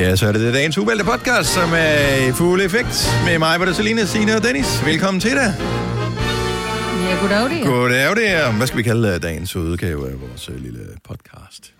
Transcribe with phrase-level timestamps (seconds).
[0.00, 3.72] Ja, så er det dagens uvalgte podcast, som er i fuld effekt med mig, hvor
[3.72, 4.86] Selina, Signe og Dennis.
[4.86, 5.54] Velkommen til dig.
[7.08, 7.66] Ja, goddag det.
[7.66, 8.52] Goddag, det er.
[8.52, 11.74] Hvad skal vi kalde øh, dagens udgave af vores øh, lille podcast?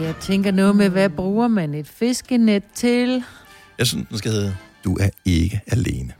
[0.00, 3.24] Jeg tænker noget med, hvad bruger man et fiskenet til?
[3.78, 6.12] Jeg synes, den skal hedde, du er ikke alene.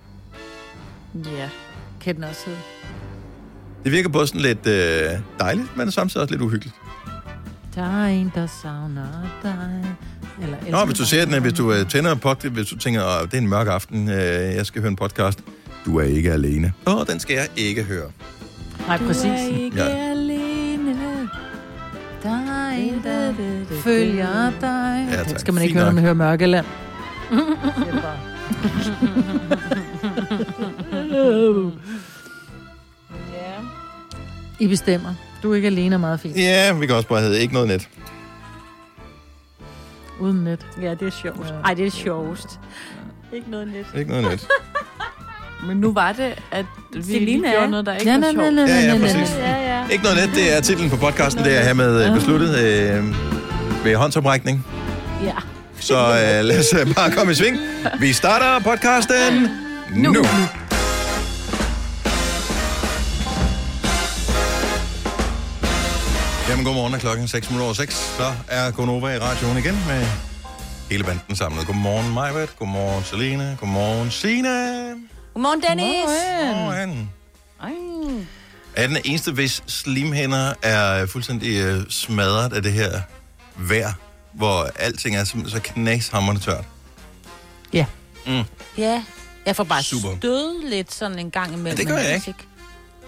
[1.14, 1.48] Ja,
[2.00, 2.60] kan den også hedde.
[3.84, 6.74] Det virker både sådan lidt øh, dejligt, men samtidig også lidt uhyggeligt.
[7.74, 9.96] Der er en, der savner dig.
[10.42, 13.02] Eller Nå, hvis du ser den, hvis du øh, tænder på det, hvis du tænker,
[13.04, 14.14] at det er en mørk aften, øh,
[14.54, 15.38] jeg skal høre en podcast,
[15.86, 16.72] du er ikke alene.
[16.86, 18.10] Åh, den skal jeg ikke høre.
[18.86, 19.22] Nej, præcis.
[19.24, 20.10] Du er ikke Ja.
[20.10, 20.96] alene.
[22.22, 23.32] Der er en, der
[23.84, 25.06] følger dig.
[25.10, 25.28] Ja, tak.
[25.28, 26.66] Det skal man ikke Fint høre, når man hører Mørkeland.
[34.60, 35.14] I bestemmer.
[35.42, 36.36] Du er ikke alene er meget fint.
[36.36, 37.88] Ja, vi kan også bare hedde ikke noget net.
[40.20, 40.66] Uden net.
[40.82, 41.48] ja, det er sjovt.
[41.48, 41.54] Ja.
[41.64, 42.60] Ej, det er sjovest.
[43.32, 43.86] Ikke noget net.
[43.98, 44.46] Ikke noget net.
[45.66, 48.32] Men nu var det, at vi Selina lige gjorde noget, der ikke Ja, var nej,
[48.32, 48.54] nej, sjovt.
[48.54, 49.36] nej, Ja, ja, nej, nej, præcis.
[49.38, 49.88] Ja, ja.
[49.90, 53.04] Ikke noget net, det er titlen på podcasten, det er hermed øh, besluttet øh,
[53.84, 54.66] ved håndsoprækning.
[55.24, 55.32] Ja.
[55.80, 57.56] Så øh, lad os øh, bare komme i sving.
[58.00, 59.48] Vi starter podcasten
[59.96, 60.12] nu.
[60.12, 60.22] nu.
[66.62, 67.94] Jamen, godmorgen er klokken 6 minutter over 6.
[67.94, 70.06] Så er Gonova i radioen igen med
[70.90, 71.66] hele banden samlet.
[71.66, 72.56] Godmorgen, Majbert.
[72.58, 73.56] Godmorgen, Selena.
[73.60, 74.88] Godmorgen, Sina.
[75.34, 76.04] Godmorgen, Dennis.
[76.04, 77.10] Godmorgen.
[77.62, 77.70] Ej.
[78.76, 83.00] Er den eneste, hvis slimhænder er fuldstændig øh, smadret af det her
[83.56, 83.92] vejr,
[84.32, 86.64] hvor alting er så knashammerende tørt?
[87.72, 87.86] Ja.
[88.26, 88.42] Mm.
[88.78, 89.04] Ja,
[89.46, 90.16] jeg får bare Super.
[90.16, 91.66] stød lidt sådan en gang imellem.
[91.66, 92.36] Ja, det gør jeg ellers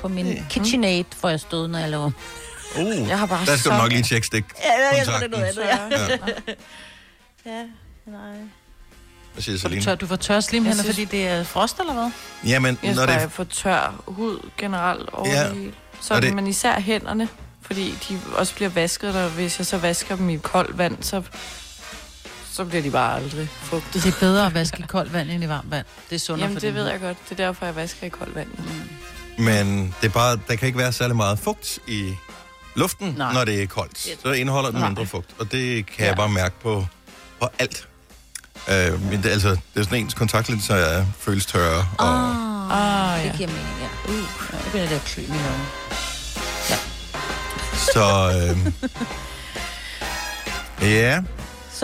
[0.01, 2.11] På min KitchenAid får jeg stød, når jeg laver.
[2.79, 4.45] Uh, Jeg har bare der skal du nok lige tjekke stik.
[4.65, 6.21] Ja, jeg tror, det er noget andet,
[7.47, 7.51] Ja.
[7.51, 7.63] Ja,
[8.07, 8.37] nej.
[9.33, 9.83] Hvad siger Selina?
[9.83, 12.11] tør, du får tør slimhænder, Jeg synes- fordi det er frost, eller hvad?
[12.47, 15.41] Jamen, Jeg når det jeg får tør hud generelt over Ja.
[15.43, 15.49] ja.
[15.49, 15.73] det hele.
[16.01, 16.35] Så det...
[16.35, 17.29] men især hænderne,
[17.63, 21.23] fordi de også bliver vasket, og hvis jeg så vasker dem i koldt vand, så,
[22.53, 24.03] så bliver de bare aldrig fugtet.
[24.05, 25.87] Det er bedre at vaske i koldt vand end i varmt vand.
[26.11, 27.17] Det er sundere Jamen, for det ved jeg godt.
[27.31, 28.49] Det er derfor, jeg vasker i koldt vand.
[28.59, 29.45] Mm.
[29.45, 32.15] Men det er bare, der kan ikke være særlig meget fugt i
[32.75, 33.33] luften, Nej.
[33.33, 33.99] Når det er koldt.
[34.23, 34.89] Så indeholder den Nej.
[34.89, 36.05] mindre fugt, og det kan ja.
[36.05, 36.09] Ja.
[36.09, 36.87] jeg bare mærke på,
[37.41, 37.89] på alt.
[38.71, 41.87] Øh, men det, altså, det er sådan ens kontaktlinser, jeg føles tørre.
[41.99, 43.37] Og, Ah, Ah, det ja.
[43.37, 44.13] giver mening, ja.
[44.13, 45.65] Uh, det at klø mine øjne.
[47.93, 48.73] så øh,
[50.93, 51.23] ja,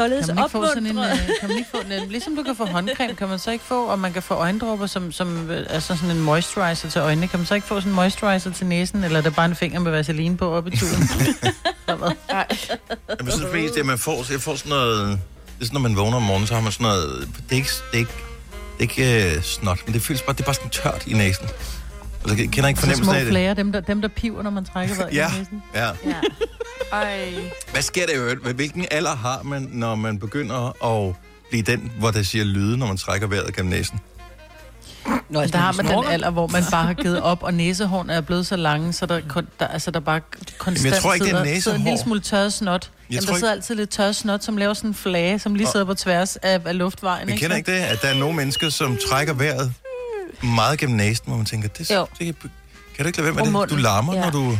[0.00, 1.21] Således Kan man ikke få sådan en, opmuntret.
[1.31, 3.65] øh, kan man ikke få en, ligesom du kan få håndcreme, kan man så ikke
[3.65, 7.28] få, og man kan få øjendråber som, som øh, altså sådan en moisturizer til øjnene.
[7.28, 9.55] Kan man så ikke få sådan en moisturizer til næsen, eller er det bare en
[9.56, 10.71] finger med vaseline på op i
[11.87, 12.11] hvad?
[12.31, 12.47] Nej.
[13.09, 15.09] jeg synes det, at man får, så jeg får sådan noget...
[15.09, 17.28] Det er sådan, når man vågner om morgenen, så har man sådan noget...
[17.49, 18.12] Det er ikke, det er ikke,
[18.78, 21.12] det er ikke øh, snot, men det føles bare, det er bare sådan tørt i
[21.12, 21.47] næsen.
[22.20, 23.31] Altså, jeg kender ikke små fornemmelsen af det.
[23.31, 25.31] flager, dem der, dem der piver, når man trækker vejret Ja.
[25.75, 25.86] Ja.
[26.06, 26.14] Ja.
[26.92, 27.28] Ej.
[27.72, 28.54] Hvad sker der i øvrigt?
[28.54, 31.14] Hvilken alder har man, når man begynder at
[31.50, 34.00] blive den, hvor der siger lyde, når man trækker vejret gennem næsen?
[35.28, 38.12] Nå, Altså, der har man den alder, hvor man bare har givet op, og næsehårene
[38.12, 40.20] er blevet så lange, så der, kun, der, altså, der bare
[40.58, 42.91] konstant jeg tror ikke, det er sidder, sidder en lille smule tørret snot.
[43.10, 45.38] Jeg Jamen, tror der ikke- sidder altid lidt tørret snot, som laver sådan en flage,
[45.38, 47.26] som lige sidder på tværs af, af luftvejen.
[47.28, 49.72] Men kender ikke det, at der er nogle mennesker, som trækker vejret
[50.42, 52.06] meget gennem næsen, hvor man tænker, det, Jo.
[52.18, 52.34] det kan,
[52.96, 53.52] kan du ikke lade være med det?
[53.52, 53.76] munden.
[53.76, 54.20] Du larmer, Ja.
[54.20, 54.58] når du...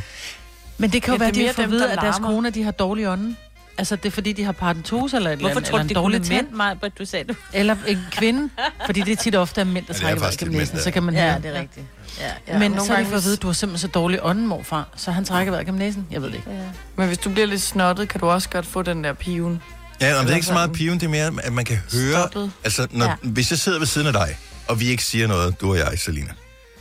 [0.79, 1.89] Men det kan jo Ja, være, det er de har mere fået at vide, der
[1.89, 3.37] at deres koner, de har dårlig ånden.
[3.79, 5.89] Altså, det er fordi, de har paradentose eller et eller Hvorfor tror eller du, en
[5.89, 6.47] det dårlig er tand.
[6.47, 7.35] mænd, mig, hvad du sagde du?
[7.53, 8.51] Eller en kvinde,
[8.87, 10.59] fordi det er tit ofte er mænd, der Ja, det er trækker vejret faktisk gennem
[10.59, 10.79] næsen.
[10.81, 11.43] Så kan man Ja, høre.
[11.43, 11.87] det er rigtigt.
[12.21, 12.33] Ja, ja.
[12.49, 14.19] Ja, Men nogle så har de fået at vide, at du har simpelthen så dårlig
[14.23, 16.07] ånden, morfar, så han trækker vejret gennem næsen.
[16.11, 16.51] Jeg ved det ikke.
[16.51, 16.57] Ja.
[16.97, 19.63] Men hvis du bliver lidt snottet, kan du også godt få den der piven.
[20.01, 22.13] Ja, men det er ikke så meget piven, det er mere, at man kan høre...
[22.21, 22.53] Stoppet.
[22.65, 23.11] Altså, når, ja.
[23.11, 23.29] Ja.
[23.29, 24.37] hvis jeg sidder ved siden af dig,
[24.71, 26.33] og vi ikke siger noget, du og jeg, Selina,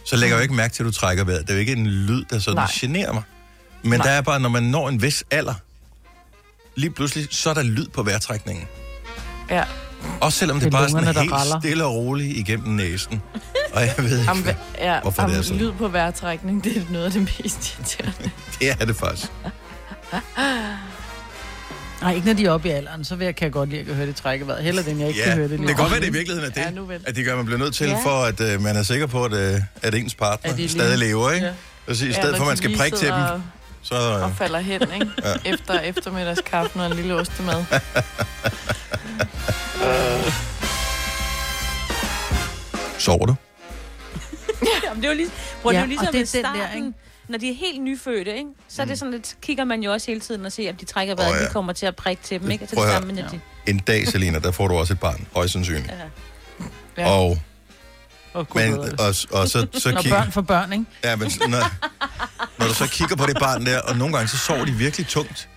[0.05, 1.41] så lægger jeg jo ikke mærke til, at du trækker vejret.
[1.41, 2.67] Det er jo ikke en lyd, der sådan Nej.
[2.73, 3.23] generer mig.
[3.83, 4.07] Men Nej.
[4.07, 5.53] der er bare, når man når en vis alder,
[6.75, 8.65] lige pludselig, så er der lyd på vejrtrækningen.
[9.49, 9.63] Ja.
[10.21, 11.59] Også selvom det, Det er bare er sådan lungerne, der helt raller.
[11.59, 13.21] stille og roligt igennem næsen.
[13.73, 14.45] Og jeg ved ikke, Am,
[14.77, 15.61] ja, Hvorfor det er am, sådan.
[15.61, 18.31] lyd på vejrtrækning, det er noget af det mest irriterende.
[18.59, 19.31] det er det faktisk.
[22.01, 23.81] Nej, ikke når de er oppe i alderen, så vil jeg, kan jeg godt lide
[23.89, 24.63] at høre det trække vejret.
[24.63, 25.59] Heller den, jeg ikke kan Ja, høre det det.
[25.59, 27.59] kan lige godt være, det i virkeligheden er det, Ja, at de gør, man bliver
[27.59, 27.99] nødt til, Ja.
[28.03, 30.97] for at uh, man er sikker på, at, uh, at ens partner At lige- stadig
[30.97, 31.45] lever, ikke?
[31.45, 31.53] Ja.
[31.87, 33.41] Altså, I Ja, stedet når for, at man skal lige prikke til dem, og-
[33.83, 33.95] så...
[33.95, 35.07] Og Uh, falder hen, ikke?
[35.45, 35.51] Ja.
[35.53, 37.63] Efter eftermiddagskaffen og en lille ostemad.
[42.99, 43.35] sover du?
[44.85, 45.29] Jamen, det er jo lige,
[45.61, 46.85] bror, Ja, det er jo og ligesom det er den der, starten.
[46.85, 46.97] ikke?
[47.29, 48.49] Når de er helt nyfødte, ikke?
[48.67, 50.85] så er det sådan lidt, kigger man jo også hele tiden og ser, at de
[50.85, 51.41] trækker vejret, oh, ja.
[51.41, 51.47] ja.
[51.47, 52.51] de kommer til at prikke til dem.
[52.51, 52.63] Ikke?
[52.63, 53.39] Og så Prøv det at samme, når de...
[53.67, 55.93] en dag, Selina, der får du også et barn, højst sandsynligt.
[56.97, 57.09] Ja.
[57.09, 57.37] Og,
[58.33, 58.89] Og, Gud men, og,
[59.31, 60.17] og så, så Når kigger...
[60.19, 60.85] børn får børn, ikke?
[61.03, 61.71] Ja, men når,
[62.59, 65.07] når du så kigger på det barn der, og nogle gange så sover de virkelig
[65.07, 65.49] tungt.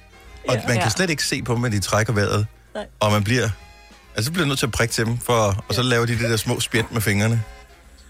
[0.48, 0.82] Og man Ja.
[0.82, 2.46] kan slet ikke se på dem, at de trækker vejret.
[2.74, 2.86] Nej.
[3.00, 3.48] Og man bliver...
[4.16, 6.30] Altså, så bliver nødt til at prikke til dem, for, og så laver de det
[6.30, 7.42] der små spjæt med fingrene,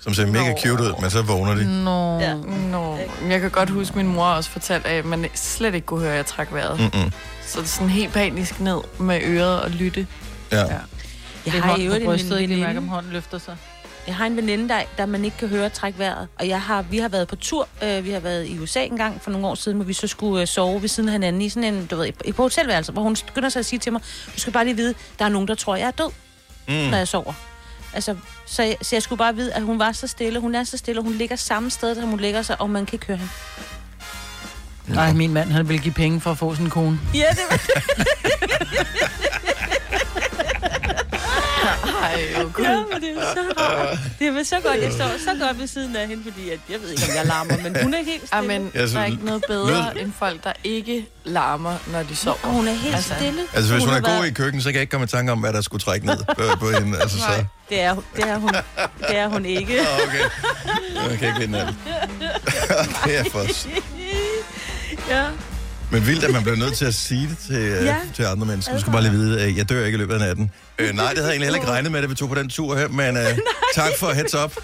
[0.02, 1.84] som ser mega cute ud, men så vågner de.
[1.84, 2.19] Nå.
[2.20, 2.34] Ja.
[2.70, 6.00] Nå, jeg kan godt huske, at min mor også fortalte, at man slet ikke kunne
[6.00, 6.78] høre, at jeg trak vejret.
[6.81, 6.84] Mm.
[7.00, 7.12] Mm-mm.
[7.46, 10.06] Så det er sådan helt panisk ned med øret og lytte.
[10.52, 10.56] Ja.
[10.58, 10.64] Ja.
[10.66, 10.82] Jeg
[11.44, 12.54] Det er har i øvrigt en brystet, ikke?
[12.54, 13.56] Lige mærke, om veninde, hånden løfter sig.
[14.06, 16.28] jeg har en veninde, der, der man ikke kan høre trække vejret.
[16.38, 17.69] Og jeg har, vi har været på tur.
[17.82, 20.06] Øh, vi har været i USA en gang for nogle år siden, hvor vi så
[20.06, 22.93] skulle øh, sove ved siden af hinanden i sådan en, du ved, i- på hotelværelse,
[22.93, 24.00] hvor hun skynder sig at sige til mig,
[24.34, 26.10] du skal bare lige vide, der er nogen, der tror, jeg er død,
[26.69, 26.75] Mm.
[26.75, 27.32] når jeg sover.
[27.94, 28.16] Altså,
[28.47, 30.79] så, jeg, så jeg skulle bare vide, at hun var så stille, hun er så
[30.79, 33.17] stille, og hun ligger samme sted, som hun ligger sig, og man kan ikke høre
[33.17, 33.33] hende.
[34.87, 37.00] Nej, min mand, han vil give penge for at få sådan en kone.
[37.15, 37.59] Ja, det var
[42.02, 42.64] Ej, jo, gud.
[42.64, 43.99] Ja, men det er så rart.
[44.19, 46.81] Det er så godt, jeg står så godt ved siden af hende, fordi at, jeg
[46.82, 48.38] ved ikke, om jeg larmer, men hun er helt stille.
[48.54, 52.16] Amen, Ja, så der er ikke noget bedre end folk, der ikke larmer, når de
[52.16, 52.37] sover.
[52.43, 53.43] Og hun er helt Altså, stille.
[53.54, 55.08] Altså, hvis hun, har er god været- i køkkenet, så kan jeg ikke komme i
[55.08, 56.99] tanke om, hvad der skulle trække ned på, på hende.
[57.00, 57.25] Altså, så...
[57.28, 57.44] Nej.
[57.69, 58.50] Det er, det er, hun,
[59.08, 59.81] det er hun ikke.
[59.81, 60.20] Okay.
[61.10, 61.75] Jeg kan ikke vinde alt.
[63.04, 63.44] det er for...
[65.10, 65.25] Ja.
[65.93, 67.85] Men vildt, at man bliver nødt til at sige det til, ja.
[67.85, 67.97] Ja.
[68.15, 68.75] til andre mennesker.
[68.75, 70.50] Du skal bare lige vide, at jeg dør ikke i løbet af natten.
[70.79, 72.49] Øh, nej, det havde jeg egentlig heller ikke regnet med, at vi tog på den
[72.49, 73.39] tur her, men øh,
[73.75, 74.55] tak for heads up.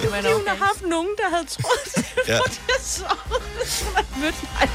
[0.00, 0.32] Men okay.
[0.32, 2.32] hun har haft nogen, der havde troet, det Ja.
[2.32, 3.04] var det, jeg så.
[3.28, 3.40] Hun
[3.94, 4.68] har mødt mig.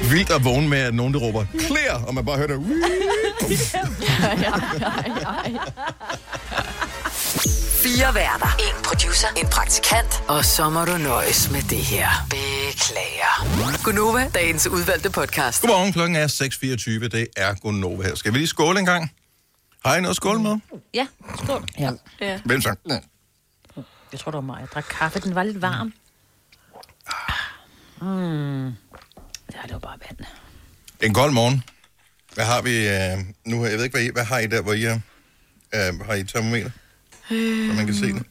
[0.00, 2.60] Det Vildt at vågne med, at nogen der råber, clear, og man bare hører det.
[7.82, 8.46] Fire værter.
[8.58, 9.28] En producer.
[9.36, 10.22] En praktikant.
[10.28, 12.08] Og så må du nøjes med det her.
[12.30, 13.82] Beklager.
[13.84, 15.60] Gunova, dagens udvalgte podcast.
[15.60, 16.26] Godmorgen, klokken er
[17.02, 17.08] 6.24.
[17.08, 18.14] Det er Gunova her.
[18.14, 19.12] Skal vi lige skåle en gang?
[19.84, 20.56] Har I noget at skåle med?
[20.94, 21.06] Ja,
[21.44, 21.64] skål.
[21.78, 21.90] Ja.
[22.20, 22.40] Ja.
[22.44, 22.74] Hvem så?
[24.12, 24.60] Jeg tror, det var mig.
[24.60, 25.20] Jeg drak kaffe.
[25.20, 25.92] Den var lidt varm.
[28.00, 28.66] Mm.
[29.54, 30.18] Ja, det var bare vand.
[31.00, 31.64] En kold morgen.
[32.34, 33.64] Hvad har vi øh, nu?
[33.66, 35.00] Jeg ved ikke, hvad, I, hvad har I der, hvor I er?
[35.74, 36.70] Øh, har I termometer?
[37.28, 38.22] Så man kan se det.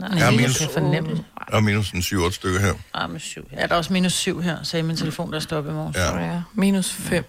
[0.00, 1.24] Nej, Ja, jeg minus- kan fornemme det.
[1.48, 2.74] Og minus en 7-8 stykker her.
[2.94, 3.48] Ah, syv.
[3.52, 5.96] Ja, der er også minus syv her, sagde min telefon, der stopper i morges.
[5.96, 6.18] Ja.
[6.18, 6.42] ja.
[6.54, 7.24] Minus 5.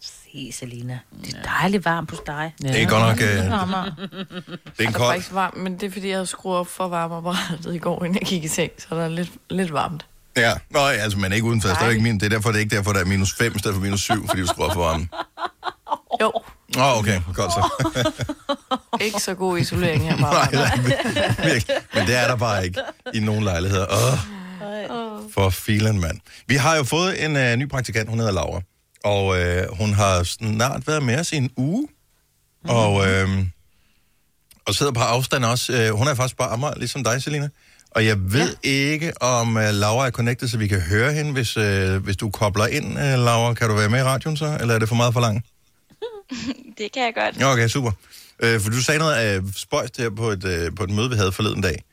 [0.00, 0.98] Se, Selina.
[1.24, 2.54] Det er dejligt varmt hos dig.
[2.62, 2.68] Ja.
[2.68, 3.20] Det er godt nok...
[3.20, 5.08] Øh, Det det er en Det er kold...
[5.12, 8.18] faktisk varmt, men det er fordi, jeg havde skruet op for varmeapparatet i går, inden
[8.20, 10.06] jeg gik i seng, så der er lidt, lidt varmt.
[10.36, 11.68] Ja, Nå, ja, altså, man er ikke udenfor.
[11.68, 12.14] Det er, ikke min.
[12.20, 14.00] det er derfor, det er ikke derfor, der er minus 5 i stedet for minus
[14.00, 15.10] 7, fordi du skruer op for varmen.
[16.20, 16.32] Jo,
[16.78, 17.20] Åh, oh, okay.
[17.34, 17.70] Godt så.
[19.06, 20.50] ikke så god isolering her Nej, bare.
[20.50, 21.76] det er virkelig.
[21.94, 22.80] Men det er der bare ikke
[23.14, 23.86] i nogen lejligheder.
[23.90, 24.18] Åh,
[25.34, 26.20] for filen, mand.
[26.46, 28.60] Vi har jo fået en uh, ny praktikant, hun hedder Laura.
[29.04, 31.88] Og uh, hun har snart været med os i en uge.
[32.68, 33.38] Og, uh,
[34.66, 35.88] og sidder på afstand også.
[35.90, 37.48] Uh, hun er faktisk bare Amager, ligesom dig, Selina.
[37.90, 38.70] Og jeg ved ja.
[38.70, 41.32] ikke, om uh, Laura er connected, så vi kan høre hende.
[41.32, 44.56] Hvis, uh, hvis du kobler ind, uh, Laura, kan du være med i radioen så?
[44.60, 45.44] Eller er det for meget for langt?
[46.78, 47.42] Det kan jeg godt.
[47.42, 47.90] Okay, super.
[48.38, 51.16] Øh, for du sagde noget af spøjst her på et, øh, på et møde, vi
[51.16, 51.84] havde forleden dag.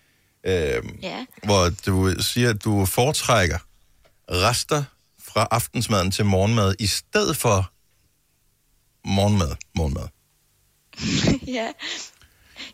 [0.46, 1.26] Øh, Ja.
[1.44, 3.58] hvor du siger, at du foretrækker
[4.32, 4.84] rester
[5.24, 7.72] fra aftensmaden til morgenmad, i stedet for
[9.08, 9.56] morgenmad.
[9.76, 10.08] morgenmad.
[11.58, 11.68] ja.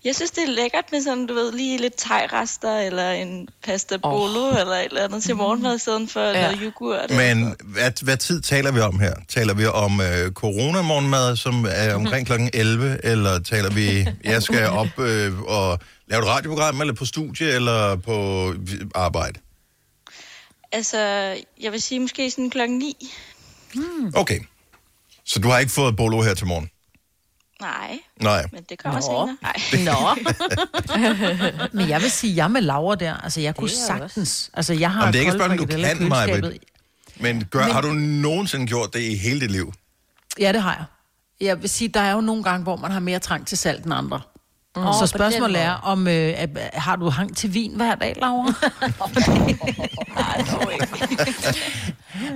[0.04, 3.98] Jeg synes, det er lækkert med sådan, du ved, lige lidt thai-rester, eller en pasta
[3.98, 4.60] bolo, oh.
[4.60, 6.42] eller et eller andet til morgenmad, i stedet for ja.
[6.42, 7.10] noget yoghurt.
[7.10, 9.14] Men hvad, hvad tid taler vi om her?
[9.28, 14.68] Taler vi om øh, corona-morgenmad, som er omkring klokken 11, eller taler vi, jeg skal
[14.70, 18.54] op øh, og lave et radioprogram, eller på studie, eller på
[18.96, 19.40] arbejde?
[20.72, 20.98] Altså,
[21.62, 23.14] jeg vil sige måske sådan klokken 9.
[24.16, 24.40] Okay.
[25.26, 26.70] Så du har ikke fået bolo her til morgen?
[27.62, 28.46] Nej, Nej.
[28.52, 29.06] men det kommer Nå.
[29.06, 29.38] senere.
[29.42, 29.86] Nej.
[29.86, 31.70] Nå.
[31.80, 33.14] Men jeg vil sige, jeg med Laura der.
[33.14, 34.50] Altså, jeg kunne Det jeg sagtens.
[34.54, 36.42] Altså, jeg har Jamen, det er ikke spørgsmål, du kan, Maja.
[37.20, 39.74] Men, gør, Men har du nogensinde gjort det i hele dit liv?
[40.40, 40.86] Ja, det har jeg.
[41.48, 43.86] Jeg vil sige, der er jo nogle gange, hvor man har mere trang til salt
[43.86, 44.22] end andre.
[44.78, 44.84] Mm.
[45.00, 48.54] Så spørgsmålet er, om øh, at- har du hang til vin hver dag, Laura?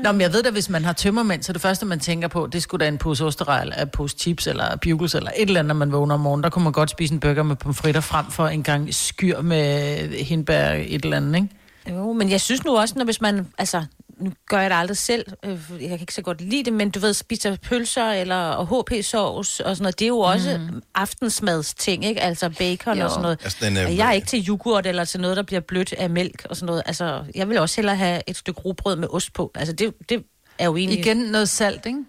[0.03, 2.47] Nå, men jeg ved da, hvis man har tømmermænd, så det første, man tænker på,
[2.51, 5.67] det skulle da en pose osterejl, en pose chips eller bugles eller et eller andet,
[5.67, 6.43] når man vågner om morgenen.
[6.43, 9.97] Der kunne man godt spise en burger med pomfritter frem for en gang skyr med
[10.23, 11.47] hindbær et eller andet, ikke?
[11.89, 13.83] Jo, men jeg synes nu også, når hvis man, altså,
[14.21, 16.73] nu gør jeg det aldrig selv, øh, for jeg kan ikke så godt lide det,
[16.73, 20.81] men du ved, spiser pølser eller HP-sovs og sådan noget, det er jo også mm.
[20.95, 22.21] aftensmadsting, ikke?
[22.21, 23.03] Altså bacon Jo.
[23.03, 23.39] og sådan noget.
[23.43, 26.09] Altså, den, øh, jeg er ikke til yoghurt eller til noget, der bliver blødt af
[26.09, 26.83] mælk og sådan noget.
[26.85, 29.51] Altså, jeg vil også hellere have et stykke rugbrød med ost på.
[29.55, 30.23] Altså, det, det
[30.59, 30.99] er jo egentlig...
[30.99, 31.99] Igen noget salt, ikke?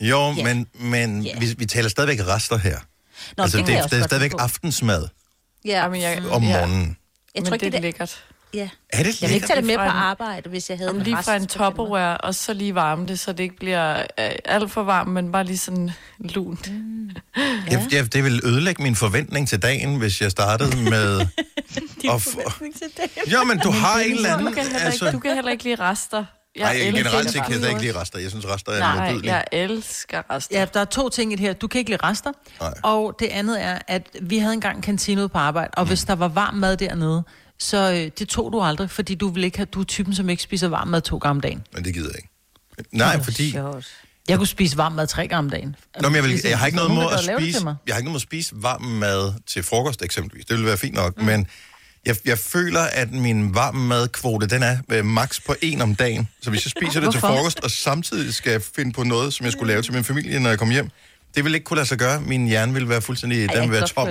[0.00, 0.44] Jo, Ja.
[0.44, 1.38] men, men Ja.
[1.38, 2.76] vi, vi taler stadigvæk rester her.
[3.36, 4.42] Nå, altså, det, det, jeg det, er stadigvæk forstå.
[4.44, 5.08] aftensmad
[5.64, 5.82] Ja.
[5.82, 6.48] Jamen, jeg, om ja.
[6.60, 6.80] morgenen.
[7.34, 8.24] Jeg Men tror ikke, det er det, lækkert.
[8.54, 8.68] Ja.
[8.92, 11.02] Er det Jeg vil ikke tage det med på Lige arbejde, hvis jeg havde en
[11.02, 14.70] lige fra en topperware, og så lige varme det, så det ikke bliver øh, alt
[14.70, 15.90] for varmt, men bare lige sådan
[16.20, 16.72] lunt.
[16.72, 17.10] Mm.
[17.70, 21.20] Jeg, jeg, det vil ødelægge min forventning til dagen, hvis jeg startede med...
[22.10, 22.40] at få...
[23.32, 24.54] Jo, men du har en eller Du anden...
[24.54, 26.24] kan, heller ikke, du kan heller ikke lide rester.
[26.56, 27.68] Jeg Nej, elsker generelt set kan jeg rester.
[27.68, 28.18] ikke lide rester.
[28.18, 29.34] Jeg synes, rester er Nej, modbydelige.
[29.34, 30.58] jeg elsker rester.
[30.58, 31.52] Ja, der er to ting i det her.
[31.52, 32.32] Du kan ikke lide rester.
[32.60, 32.72] Nej.
[32.82, 36.04] Og det andet er, at vi havde engang en kantine ude på arbejde, og hvis
[36.04, 37.22] der var varm mad dernede,
[37.58, 40.28] så øh, det tog du aldrig, fordi du vil ikke have, du er typen, som
[40.28, 41.62] ikke spiser varm mad to gange om dagen.
[41.74, 42.28] Men det gider jeg ikke.
[42.92, 43.50] Nej, fordi...
[43.50, 43.86] Sjovt.
[44.28, 45.76] Jeg kunne spise varm mad tre gange om dagen.
[46.00, 47.98] Nå, men jeg, vil, Hvis jeg har ikke noget mod at det spise, jeg har
[47.98, 50.44] ikke noget mod at spise varm mad til frokost eksempelvis.
[50.44, 51.24] Det ville være fint nok, mm.
[51.24, 51.46] men
[52.06, 56.28] jeg, jeg føler, at min varm madkvote, den er øh, max på en om dagen.
[56.42, 59.52] Så hvis jeg spiser det til frokost, og samtidig skal finde på noget, som jeg
[59.52, 60.90] skulle lave til min familie, når jeg kommer hjem,
[61.34, 62.20] det vil ikke kunne lade sig gøre.
[62.20, 64.08] Min hjerne vil være fuldstændig, Ej, den jeg vil være tom.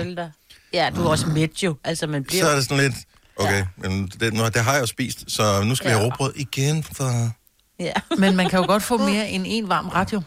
[0.72, 1.76] Ja, du er også midt jo.
[1.84, 2.44] Altså, man bliver...
[2.44, 2.94] Så er det sådan lidt,
[3.38, 5.94] okay, men det, nu, det har jeg jo spist, så nu skal ja.
[5.94, 6.12] vi have Ja.
[6.12, 6.82] råbrød igen.
[6.82, 7.30] For...
[7.80, 7.92] Ja.
[8.18, 10.22] Men man kan jo godt få mere end en varm radio.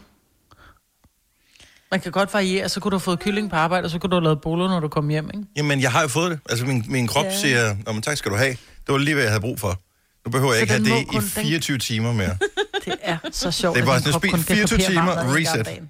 [1.90, 4.10] Man kan godt variere, så kunne du have fået kylling på arbejde, og så kunne
[4.10, 5.46] du have lavet bolo, når du kom hjem, ikke?
[5.56, 6.40] Jamen, jeg har jo fået det.
[6.50, 7.36] Altså, min, min krop ja.
[7.40, 8.50] siger, Nå, men tak skal du have.
[8.50, 9.80] Det var lige, hvad jeg havde brug for.
[10.24, 12.36] Nu behøver jeg Så ikke have det i kun- den- 24 timer mere.
[12.84, 15.36] Det er så sjovt, Det er bare sådan, spis kun kan 24 kapere varm timer,
[15.36, 15.82] reset.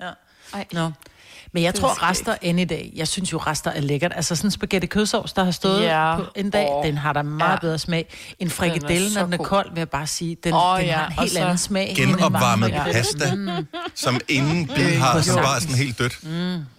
[0.00, 0.10] Ja.
[0.54, 0.66] Ej.
[0.72, 0.90] Nå.
[1.54, 2.92] Men jeg Det tror, rester end i dag.
[2.96, 4.12] Jeg synes jo, rester er lækkert.
[4.16, 6.16] Altså sådan en spaghetti kødsovs, der har stået Ja.
[6.16, 6.86] på en dag, Åh.
[6.86, 7.58] den har da meget Ja.
[7.60, 8.14] bedre smag.
[8.38, 10.36] En frikadelle, så når den er kold, vil jeg bare sige.
[10.44, 11.88] Den, Åh, den ja, har en helt så anden smag.
[11.90, 12.92] end en varm Genopvarmet frikadelle.
[12.92, 13.36] pasta,
[13.94, 16.18] som inden bid har sådan bare sådan helt dødt.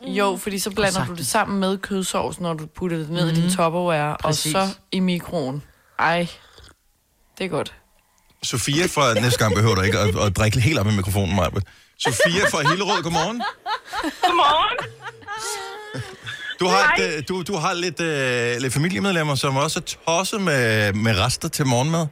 [0.07, 3.41] Jo, fordi så blander du det sammen med kødsovs, når du putter det ned i
[3.41, 4.55] din topperware, Præcis.
[4.55, 5.63] og så i mikroen.
[5.99, 6.27] Ej,
[7.37, 7.73] det er godt.
[8.43, 11.49] Sofia fra næste gang behøver du ikke at, at drikke helt op i mikrofonen, Maja.
[12.03, 13.39] Sofia fra Hillerød, godmorgen.
[14.25, 14.77] Godmorgen.
[16.61, 20.41] Du har, et, øh, du, du har lidt, øh, lidt familiemedlemmer, som også er tosset
[20.49, 20.63] med,
[21.05, 22.05] med rester til morgenmad.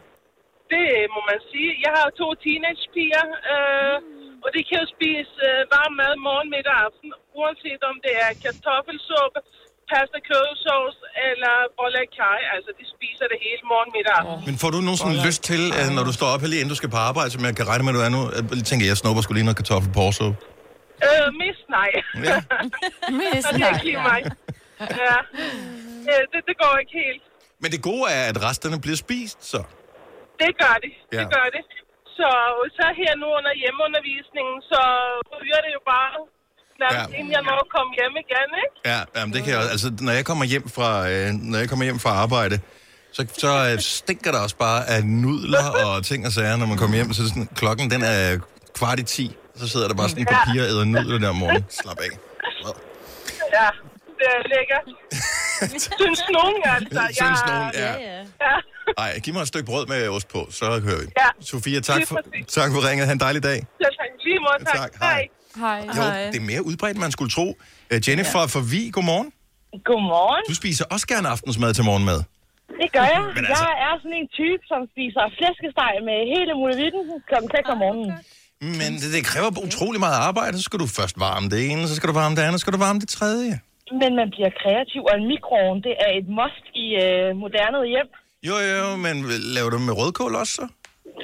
[0.73, 1.69] Det må man sige.
[1.85, 3.95] Jeg har jo to teenagepiger, øh,
[4.43, 7.09] og de kan jo spise øh, varm mad morgen, middag og aften,
[7.39, 9.39] uanset om det er kartoffelsuppe,
[9.93, 10.97] pasta kødsovs
[11.29, 12.39] eller bolle af kaj.
[12.55, 14.39] Altså, de spiser det hele morgen, middag aften.
[14.47, 16.79] Men får du nogensinde lyst til, at når du står op her lige inden du
[16.81, 18.83] skal på arbejde, som jeg kan regne med, at du er nu, at jeg tænker,
[18.91, 20.35] jeg snupper skulle lige noget kartoffelporsuppe.
[21.07, 21.91] Øh, mist nej.
[22.29, 22.38] Ja.
[23.19, 24.21] Mest, Og det er ikke lige mig.
[25.03, 25.17] Ja.
[26.09, 27.23] Øh, det, det går ikke helt.
[27.62, 29.59] Men det gode er, at resterne bliver spist, så.
[30.41, 30.93] Det gør det.
[31.15, 31.19] Ja.
[31.19, 31.63] Det gør det.
[32.17, 32.29] Så,
[32.77, 34.81] så her nu under hjemmeundervisningen, så
[35.33, 36.12] ryger det jo bare,
[36.79, 37.17] nærmest Ja.
[37.17, 38.75] inden jeg når at komme hjem igen, ikke?
[38.91, 41.85] Ja, jamen det kan jeg, altså når jeg kommer hjem fra, øh, når jeg kommer
[41.85, 42.59] hjem fra arbejde,
[43.13, 46.77] så, så øh, stinker der også bare af nudler og ting og sager, når man
[46.77, 47.13] kommer hjem.
[47.13, 48.37] Så er sådan, klokken den er
[48.79, 51.35] kvart i ti, så sidder der bare sådan en papir og æder nudler der om
[51.35, 51.65] morgenen.
[51.81, 52.13] Slap af.
[53.57, 53.69] Ja,
[54.19, 54.85] det er lækkert.
[55.99, 57.01] Synes nogen, altså.
[57.21, 57.91] Synes nogen, ja.
[57.93, 58.17] ja.
[58.47, 58.55] Ja.
[58.97, 61.07] Ej, giv mig et stykke brød med ost på, så hører vi.
[61.17, 61.29] Ja.
[61.41, 63.05] Sofia, tak for, tak for ringet.
[63.07, 63.59] Ha' en dejlig dag.
[63.81, 64.09] Selv tak.
[64.25, 64.91] Lige måde, tak.
[64.91, 65.27] Tak, hej.
[65.63, 65.79] Hej.
[65.98, 67.48] Jo, det er mere udbredt, end man skulle tro.
[67.91, 68.51] Uh, Jennifer ja.
[68.53, 69.29] fra Vi, godmorgen.
[69.89, 70.43] Godmorgen.
[70.51, 72.19] Du spiser også gerne aftensmad til morgenmad.
[72.81, 73.22] Det gør jeg.
[73.38, 77.36] Men altså- Jeg er sådan en type, som spiser flæskesteg med hele muligheden kl.
[77.55, 78.12] 6 om morgenen.
[78.81, 80.53] Men det, det kræver utrolig meget arbejde.
[80.60, 82.74] Så skal du først varme det ene, så skal du varme det andet, så skal
[82.77, 83.53] du varme det tredje.
[84.01, 88.10] Men man bliver kreativ, og en mikroovn, det er et must i øh, moderne hjem.
[88.50, 89.15] Jo, jo, men
[89.55, 90.65] laver du med rødkål også så?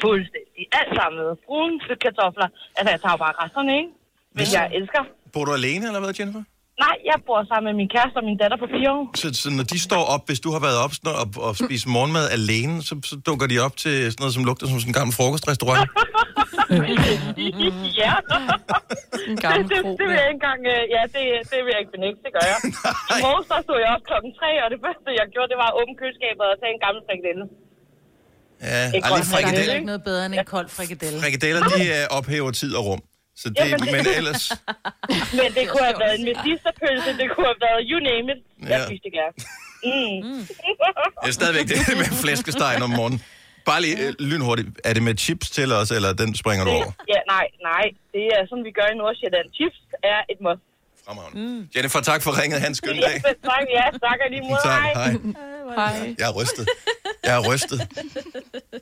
[0.03, 0.63] Fuldstændig.
[0.79, 2.47] Alt sammen med brune kartofler.
[2.77, 3.91] Altså, jeg tager jo bare resterne, ikke?
[4.39, 5.01] Men jeg elsker.
[5.33, 6.43] Bor du alene, eller hvad, Jennifer?
[6.85, 9.03] Nej, jeg bor sammen med min kæreste og min datter på fire år.
[9.21, 11.85] Så, så når de står op, hvis du har været op sådan, og, og spist
[11.95, 14.97] morgenmad alene, så, så dukker de op til sådan noget, som lugter som sådan en
[14.99, 15.83] gammel frokostrestaurant.
[18.01, 18.13] ja.
[19.31, 20.61] En gammel det, det, det vil jeg ikke engang...
[20.73, 22.59] øh, Ja, det, det vil jeg ikke benægte, det gør jeg.
[23.11, 25.67] I morges der stod jeg op klokken tre, og det første, jeg gjorde, det var
[25.71, 27.45] at åbne køleskabet og tage en gammel frikadelle.
[28.67, 29.73] Ja, Ikke lige godt, Der er frikadelle.
[29.77, 31.17] ikke noget bedre end en kold frikadelle.
[31.23, 31.81] Frikadeller, de
[32.11, 33.01] uh, ophæver tid og rum.
[33.41, 34.43] Så det, Jamen, det- men ellers...
[35.39, 38.39] Men det kunne have været en medisterpølse, det kunne have været you name it.
[38.71, 38.85] Jeg Ja.
[38.87, 39.35] spiste det gerne.
[39.89, 40.39] Mm.
[41.23, 43.19] Det er stadigvæk det med flæskestegen om morgenen.
[43.69, 44.69] Bare lige øh, lynhurtigt.
[44.87, 46.91] Er det med chips til os, eller den springer du over?
[47.13, 47.85] Ja, nej, nej.
[48.15, 49.47] Det er sådan, vi gør i Nordsjælland.
[49.57, 49.79] Chips
[50.13, 50.63] er et must.
[51.09, 51.67] Fremragende.
[51.75, 52.61] Jennifer, tak for ringet.
[52.61, 53.21] Hans skøn dag.
[53.43, 54.59] tak, ja, tak og lige måde.
[54.63, 55.11] Tak, Hej.
[55.75, 56.15] hej.
[56.19, 56.67] Jeg er rystet.
[57.23, 57.87] Jeg er rystet.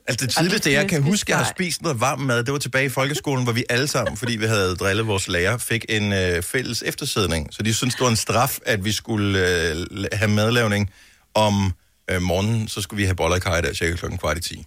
[0.08, 2.86] Altså det tidligste, jeg kan huske, jeg har spist noget varm mad, det var tilbage
[2.86, 6.44] i folkeskolen, hvor vi alle sammen, fordi vi havde drillet vores lærer, fik en øh,
[6.44, 7.48] fælles eftersædning.
[7.52, 10.92] Så de syntes, det var en straf, at vi skulle øh, have madlavning
[11.34, 11.74] om
[12.12, 14.66] øh, morgenen, så skulle vi have boller i kaj der cirka klokken kvart i 10.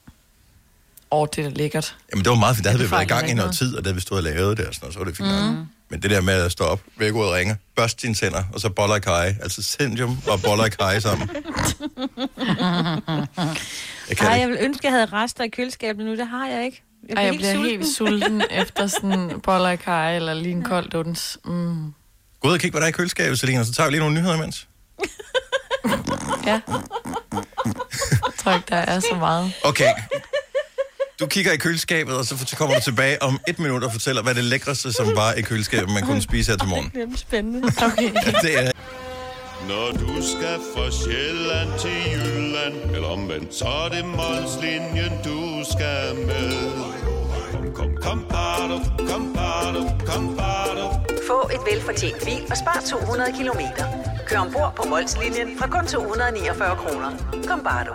[1.12, 1.96] Åh, det er da lækkert.
[2.12, 2.64] Jamen, det var meget fint.
[2.64, 4.22] Der havde vi Det været i gang i noget tid, og da vi stod og
[4.22, 5.28] lavede det, og sådan noget, så var det fint.
[5.58, 5.66] Mm.
[5.90, 8.60] Men det der med at stå op, væk ud og ringe, børste dine tænder, og
[8.60, 9.34] så boller i kaj.
[9.42, 11.30] Altså Sendium og boller i kaj sammen.
[14.08, 16.16] Jeg kan Ej, jeg vil ønske, jeg havde rester i køleskabet nu.
[16.16, 16.82] Det har jeg ikke.
[17.08, 17.70] Jeg Ej, bliver jeg bliver sulten.
[17.70, 21.38] helt sulten efter sådan boller i kaj eller lige en kold duns.
[21.44, 21.92] Mm.
[22.40, 24.14] Gå ud og kig, hvad der er i køleskabet, Selina, så tager vi lige nogle
[24.14, 24.68] nyheder imens.
[26.46, 26.60] Ja.
[28.26, 29.52] Jeg tror ikke, der er så meget.
[29.64, 29.92] Okay.
[31.20, 34.34] Du kigger i køleskabet, og så kommer du tilbage om et minut og fortæller, hvad
[34.34, 36.90] det lækreste, som var i køleskabet, man kunne spise her til morgen.
[36.94, 37.72] Det er spændende.
[37.82, 38.10] Okay.
[38.44, 38.70] Det er
[39.68, 46.26] Når du skal fra Sjælland til Jylland Eller omvendt, så er det Molslinjen, du skal
[46.26, 46.52] med
[47.52, 48.78] Kom, kom, kom, bado,
[49.10, 50.86] kom, bado, kom, bado.
[51.28, 53.84] Få et velfortjent bil og spar 200 kilometer.
[54.26, 57.10] Kør ombord på Molslinjen fra kun 249 kroner.
[57.48, 57.94] Kom bare du.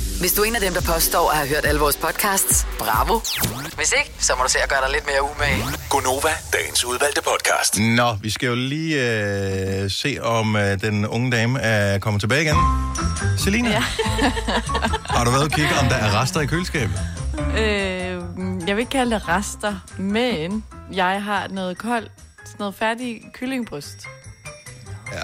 [0.21, 3.19] Hvis du er en af dem, der påstår at have hørt alle vores podcasts, bravo.
[3.75, 5.63] Hvis ikke, så må du se at gøre dig lidt mere umage.
[5.89, 7.79] Gonova, dagens udvalgte podcast.
[7.79, 8.95] Nå, vi skal jo lige
[9.83, 12.55] øh, se, om øh, den unge dame er kommet tilbage igen.
[13.37, 13.83] Selina, ja.
[15.15, 16.99] har du været og kigge, om der er rester i køleskabet?
[17.57, 18.21] Øh,
[18.67, 22.11] jeg vil ikke kalde det rester, men jeg har noget koldt,
[22.45, 24.07] sådan noget færdig kyllingbryst.
[25.13, 25.17] Ja.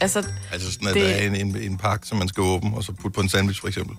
[0.00, 2.76] Altså, Altså sådan, at Det- der er en, en, en pakke, som man skal åbne,
[2.76, 3.96] og så putte på en sandwich for eksempel.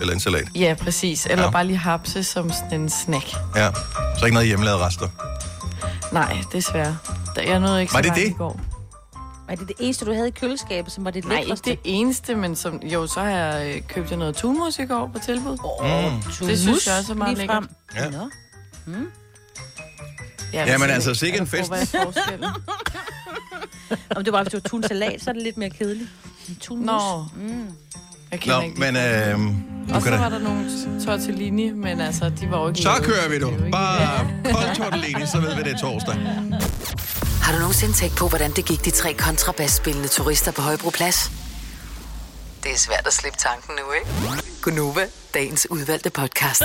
[0.00, 0.48] Eller en salat.
[0.54, 1.26] ja, præcis.
[1.26, 1.50] Eller Ja.
[1.50, 3.26] bare lige hapse som sådan en snack.
[3.56, 3.70] Ja.
[4.18, 5.08] Så ikke noget hjemmelavede rester.
[6.12, 6.98] Nej, desværre.
[7.36, 8.28] Da- Jeg nåede ikke Var så det det?
[8.30, 8.60] i går.
[9.48, 11.70] Er det det eneste, du havde i køleskabet, som var det Nej, ikke lækreste?
[11.70, 15.10] det eneste, men som, jo, så har jeg øh, købt jeg noget tunmus i går
[15.14, 15.56] på tilbud.
[15.82, 16.46] Mm.
[16.48, 17.56] Det synes jeg også er meget lækkert.
[17.56, 17.68] frem.
[17.96, 18.10] Ja.
[18.10, 18.30] Nå.
[20.52, 21.70] Ja, Jamen hvis altså, sikke en fest.
[21.70, 22.52] er?
[24.16, 26.08] Om det var, hvis det var tunsalat, så er det lidt mere kedeligt.
[26.48, 26.86] En tunmus.
[26.86, 27.24] Nå.
[27.36, 27.70] Mm.
[28.36, 30.70] Jeg kender Nå, ikke men øh, Og så var der nogle
[31.06, 33.02] tortellini, men altså, de var jo ikke Så lavet.
[33.04, 36.14] kører vi, ikke- Bare kold tortellini, så ved vi, det er torsdag.
[37.42, 41.30] Har du nogensinde tænkt på, hvordan det gik de tre kontrabasspillende turister på Højbroplads?
[42.62, 44.42] Det er svært at slippe tanken nu, ikke?
[44.62, 46.62] Gunova, dagens udvalgte podcast.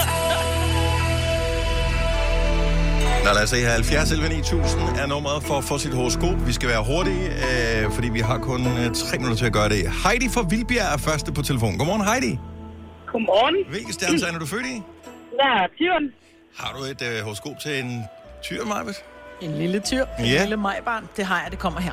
[3.25, 3.69] Nå, lad os se her.
[3.69, 6.47] 70 11 9000 er nummeret for at få sit horoskop.
[6.47, 7.25] Vi skal være hurtige,
[7.85, 9.91] øh, fordi vi har kun øh, tre minutter til at gøre det.
[10.05, 11.77] Heidi fra Vildbjerg er første på telefon.
[11.77, 12.39] Godmorgen, Heidi.
[13.11, 13.55] Godmorgen.
[13.69, 14.81] Hvilke stjernetegn er du født i?
[15.41, 16.05] Jeg er tyren.
[16.57, 18.03] Har du et øh, horoskop til en
[18.43, 18.97] tyr, Marvitt?
[19.41, 20.41] En lille tyr, en Ja.
[20.41, 21.09] lille majbarn.
[21.17, 21.91] Det har jeg, det kommer her.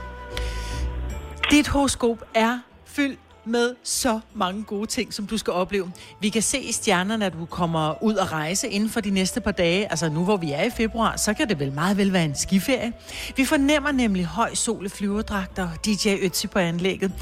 [1.50, 5.92] Dit horoskop er fyldt med så mange gode ting, som du skal opleve.
[6.20, 9.40] Vi kan se i stjernerne, at du kommer ud og rejse inden for de næste
[9.40, 9.90] par dage.
[9.90, 12.34] Altså nu, hvor vi er i februar, så kan det vel meget vel være en
[12.34, 12.92] skiferie.
[13.36, 17.12] Vi fornemmer nemlig høj sol i flyverdragter og DJ Ötzi på anlægget.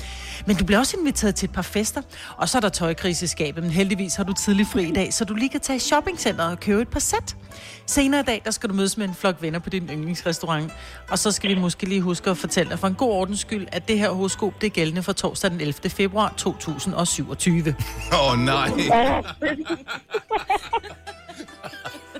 [0.47, 2.03] Men du bliver også inviteret til et par fester,
[2.37, 3.53] og så er der tøjkrise.
[3.55, 6.51] Men heldigvis har du tidlig fri i dag, så du lige kan tage i shoppingcenteret
[6.51, 7.37] og købe et par sæt.
[7.87, 10.72] Senere i dag, der skal du mødes med en flok venner på din yndlingsrestaurant.
[11.11, 13.66] Og så skal vi måske lige huske at fortælle dig for en god ordens skyld,
[13.72, 15.90] at det her horoskop, det er gældende for torsdag den 11.
[15.90, 17.75] februar 2027.
[18.12, 18.66] Åh, oh, nej.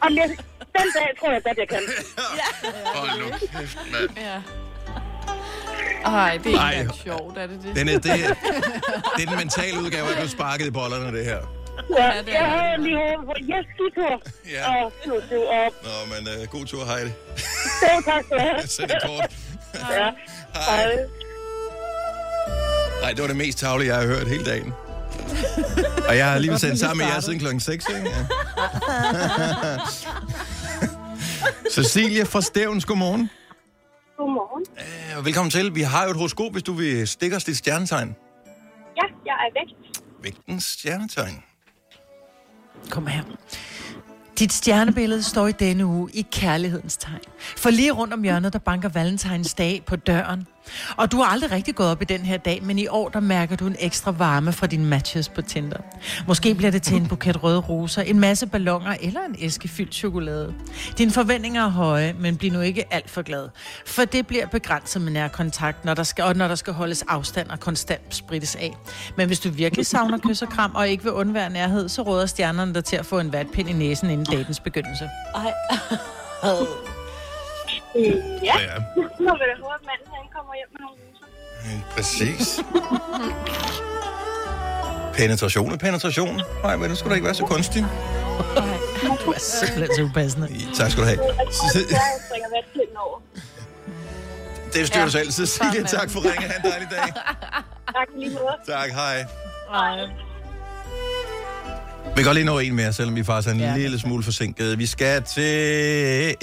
[0.05, 0.37] Jamen, jeg-
[0.79, 1.79] den dag tror jeg godt, jeg kan.
[2.95, 3.27] Hold nu
[3.61, 4.11] kæft, mand.
[4.17, 4.43] Ja.
[6.05, 7.77] Ej, det er ikke sjovt, er det det?
[7.77, 8.35] Den er, det, er,
[9.17, 11.39] det er den mentale udgave, at du sparket i bollerne, det her.
[11.91, 14.23] Ja, det er jeg havde lige håbet på, yes, skitur.
[14.51, 14.85] Ja.
[14.85, 15.73] Og du op.
[15.83, 17.11] Nå, men uh, god tur, Heidi.
[17.81, 18.67] Selv tak skal du have.
[18.77, 19.33] Sæt det kort.
[19.75, 20.11] Ja.
[20.55, 20.97] Hej.
[23.01, 24.73] Nej, det var det mest tavlige, jeg har hørt hele dagen.
[26.09, 28.11] Og jeg har lige sendt sammen med jer siden klokken 6, ikke?
[28.11, 28.27] Ja.
[31.75, 33.31] Cecilia fra Stævns, godmorgen.
[34.17, 34.65] Godmorgen.
[35.19, 35.75] Øh, Velkommen til.
[35.75, 38.17] Vi har jo et horoskop, hvis du vil stikke os dit stjernetegn.
[38.97, 39.95] Ja, jeg er væk.
[40.21, 41.43] Hvilken stjernetegn?
[42.91, 43.23] Kom her.
[44.39, 47.21] Dit stjernebillede står i denne uge i kærlighedens tegn.
[47.39, 50.47] For lige rundt om hjørnet, der banker Valentines dag på døren.
[50.97, 53.21] Og du har aldrig rigtig gået op i den her dag, men i år, der
[53.21, 55.79] mærker du en ekstra varme fra dine matches på Tinder.
[56.27, 59.95] Måske bliver det til en buket røde roser, en masse ballonger eller en æske fyldt
[59.95, 60.55] chokolade.
[60.99, 63.49] Dine forventninger er høje, men bliv nu ikke alt for glad.
[63.87, 67.51] For det bliver begrænset med nærkontakt, når der skal, og når der skal holdes afstand
[67.51, 68.77] og konstant sprittes af.
[69.17, 72.27] Men hvis du virkelig savner kys og kram og ikke vil undvære nærhed, så råder
[72.27, 75.11] stjernerne dig til at få en vatpind i næsen inden datens begyndelse.
[75.35, 75.53] Ej.
[78.49, 78.57] Ja.
[78.69, 78.77] Ja.
[78.97, 81.27] Nu vil jeg håbe, at manden han kommer hjem med nogle roser.
[81.95, 82.61] Præcis.
[85.15, 86.41] Penetration er penetration.
[86.63, 87.87] Nej, men det skulle da ikke være så kunstigt.
[89.25, 90.49] Du er simpelthen så upassende.
[90.79, 91.21] Tak skal du have.
[91.25, 91.47] Jeg
[92.29, 93.19] springer vatpinden over.
[94.73, 95.31] Det styrer du selv.
[95.33, 96.51] Cecilie, tak for ringen.
[96.51, 97.13] Ha' en dejlig dag.
[97.97, 98.57] Tak lige måde.
[98.67, 99.25] Tak, hej.
[99.75, 99.99] Ej.
[102.15, 103.77] Vi kan godt lige nå en mere, selvom vi faktisk er en ja.
[103.77, 104.79] lille smule forsinket.
[104.79, 105.43] Vi skal til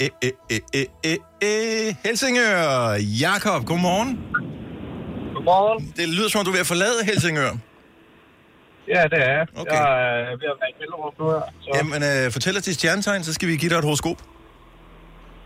[0.00, 2.92] øh, øh, øh, øh, øh, øh, Helsingør.
[3.20, 4.18] Jakob, godmorgen.
[5.34, 5.94] Godmorgen.
[5.96, 7.50] Det lyder som om, du er ved at forlade Helsingør.
[8.88, 9.46] Ja, det er jeg.
[9.56, 9.72] Okay.
[9.72, 11.40] Jeg er ved at være i Kjellerup nu her.
[11.60, 14.22] Så Jamen, øh, fortæl os dit stjernetegn, så skal vi give dig et horoskop.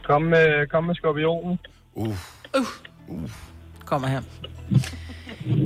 [0.07, 1.59] kom med, kom med skorpionen.
[1.95, 2.17] Uh.
[3.85, 4.23] Kommer her.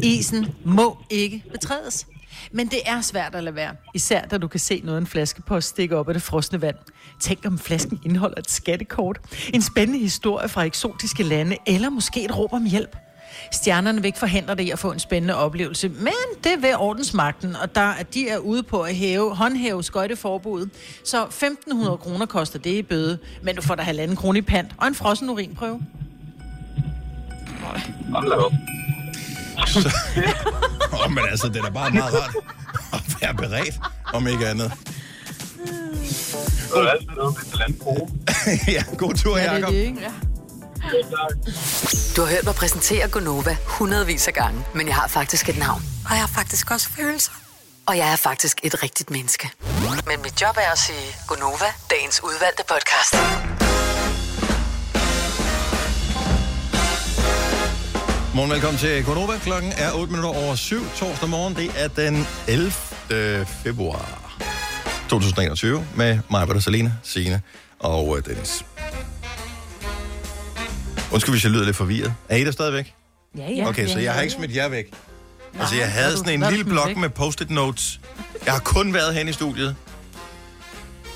[0.03, 2.07] Isen må ikke betrædes.
[2.53, 3.75] Men det er svært at lade være.
[3.95, 6.63] Især da du kan se noget en flaske på at stikke op af det frosne
[6.63, 6.77] vand.
[7.21, 9.21] Tænk om flasken indeholder et skattekort.
[9.55, 11.57] En spændende historie fra eksotiske lande.
[11.67, 12.97] Eller måske et råb om hjælp.
[13.53, 16.13] Stjernerne vil ikke forhindre dig i at få en spændende oplevelse, men
[16.45, 20.71] det er ved ordensmagten, og der, er de er ude på at hæve, håndhæve skøjteforbuddet.
[21.05, 24.71] Så 1.500 kroner koster det i bøde, men du får der halvanden krone i pant
[24.79, 25.81] og en frossen urinprøve.
[28.13, 28.53] Hold da op.
[29.67, 29.91] Så,
[30.93, 32.35] oh, men altså, det er da bare meget rart
[32.93, 33.75] at være beredt,
[34.13, 34.73] om ikke andet.
[36.71, 38.09] Så er det altid noget med et eller andet krone.
[38.77, 39.71] ja, god tur, Ja, det er Jacob.
[39.73, 40.01] det, ikke?
[40.01, 40.11] Ja.
[42.17, 45.83] Du har hørt mig præsentere Gonova hundredvis af gange, men jeg har faktisk et navn.
[46.05, 47.33] Og jeg har faktisk også følelser.
[47.87, 49.51] Og jeg er faktisk et rigtigt menneske.
[50.07, 53.15] Men mit job er at sige Gonova, dagens udvalgte podcast.
[58.35, 59.39] Morgen, velkommen til Konova.
[59.39, 61.57] Klokken er 8 minutter over 7 torsdag morgen.
[61.57, 62.73] Det er den 11.
[63.65, 64.39] februar
[65.09, 67.43] 2021 med mig, Britta, Salina, Signe
[67.79, 68.65] og øh, Dennis.
[71.13, 72.15] Undskyld, hvis jeg lyder lidt forvirret.
[72.29, 72.95] Er I der stadigvæk?
[73.39, 73.69] Ja, ja.
[73.69, 74.93] Okay, så jeg har ikke smidt jer væk.
[75.61, 78.01] Altså, jeg havde du- sådan en du lille blok med post-it notes.
[78.47, 79.77] Jeg har kun været hen i studiet.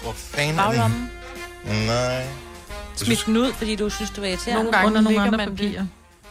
[0.02, 0.78] Hvor fanden er den?
[0.78, 1.10] Baglommen.
[1.86, 2.24] Nej.
[2.96, 4.54] Smid den ud, fordi du synes, det var irriterende.
[4.62, 5.86] Nogle gange Under nogle andre papirer.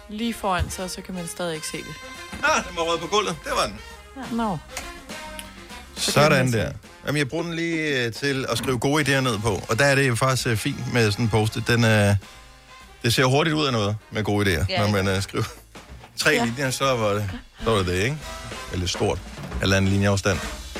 [0.10, 1.96] Lige foran sig, så kan man stadig ikke se det.
[2.44, 3.36] Ah, den var rød på gulvet.
[3.44, 3.80] Det var den.
[4.38, 4.58] Nå.
[5.98, 6.72] Sådan der.
[7.06, 9.62] Jamen, jeg bruger den lige øh, til at skrive gode idéer ned på.
[9.70, 12.16] Og der er det faktisk øh, fint med sådan en post Den, øh,
[13.04, 14.80] det ser hurtigt ud af noget med gode idéer, Ja.
[14.82, 15.44] når man øh, skriver
[16.18, 16.46] tre Ja.
[16.46, 17.30] linjer, så var det,
[17.64, 18.18] så var det det, ikke?
[18.74, 19.20] Eller stort.
[19.62, 20.40] Eller en linjeafstand.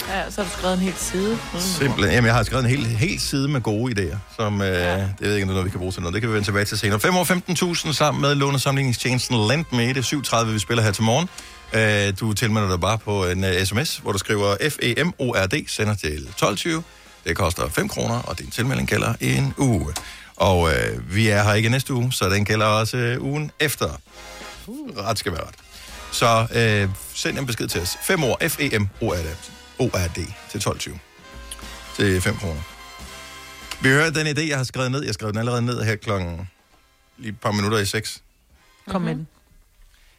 [0.10, 1.38] Ja, så har du skrevet en hel side.
[1.54, 1.60] Mm.
[1.60, 2.14] Simpelthen.
[2.14, 5.28] Jamen, jeg har skrevet en hel, hel side med gode idéer, som, øh, det ved
[5.28, 6.14] jeg ikke, noget, vi kan bruge til noget.
[6.14, 7.00] Det kan vi vende tilbage til senere.
[7.00, 7.24] 5 år
[7.74, 9.88] 15.000 sammen med lånesamlingstjenesten Lendme.
[9.88, 11.30] Det er 37, vi spiller her til morgen.
[11.74, 16.14] Øh, du tilmelder dig bare på en uh, sms, hvor du skriver F-E-M-O-R-D, sender til
[16.14, 16.84] 1220.
[17.26, 19.94] Det koster 5 kroner, og din tilmelding gælder i en uge.
[20.36, 23.90] Og øh, vi er her ikke næste uge, så den gælder også øh, ugen efter.
[24.98, 25.56] Ret skal være ret.
[26.12, 27.98] Så øh, send en besked til os.
[28.04, 31.00] 5 år, F-E-M-O-R-D O-R-D til 1220.
[31.96, 32.62] Til 5 kroner.
[33.82, 35.04] Vi hører den idé, jeg har skrevet ned.
[35.04, 36.50] Jeg skrev den allerede ned her klokken
[37.18, 38.22] lige et par minutter i 6.
[38.90, 39.28] Kom med den.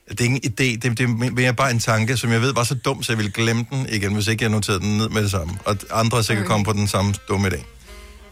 [0.08, 2.54] Det er ikke en idé, det, det er mere bare en tanke, som jeg ved
[2.54, 5.08] var så dum, så jeg ville glemme den igen, hvis ikke jeg noterede den ned
[5.08, 5.58] med det samme.
[5.64, 6.50] Og andre er sikkert Okay.
[6.52, 7.64] kommet på den samme dumme idé.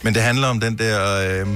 [0.02, 1.16] Men det handler om den der...
[1.20, 1.46] Øh, øh,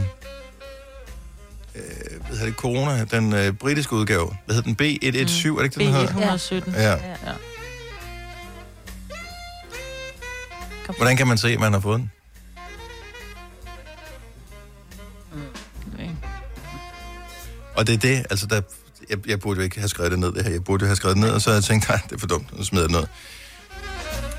[1.74, 2.54] hvad hedder det?
[2.54, 4.36] Corona, den øh, britiske udgave.
[4.46, 4.86] Hvad hedder den?
[4.86, 5.14] B117, er det
[5.64, 6.36] ikke den, den hedder?
[6.36, 6.80] B117.
[6.80, 6.96] Ja.
[10.88, 10.92] Ja.
[10.96, 12.10] Hvordan kan man se, at man har fået den?
[17.76, 18.60] Og det er det, altså der,
[19.10, 20.50] jeg, jeg burde jo ikke have skrevet det ned, det her.
[20.50, 22.18] Jeg burde jo have skrevet det ned, og så havde jeg tænkt, nej, det er
[22.18, 23.06] for dumt, nu smider jeg det ned.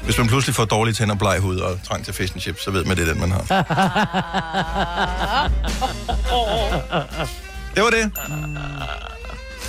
[0.04, 2.72] Hvis man pludselig får dårlige tænder, bleg hud og trang til fish and chips, så
[2.72, 3.42] ved man, det er den, man har.
[7.76, 8.12] Det var det.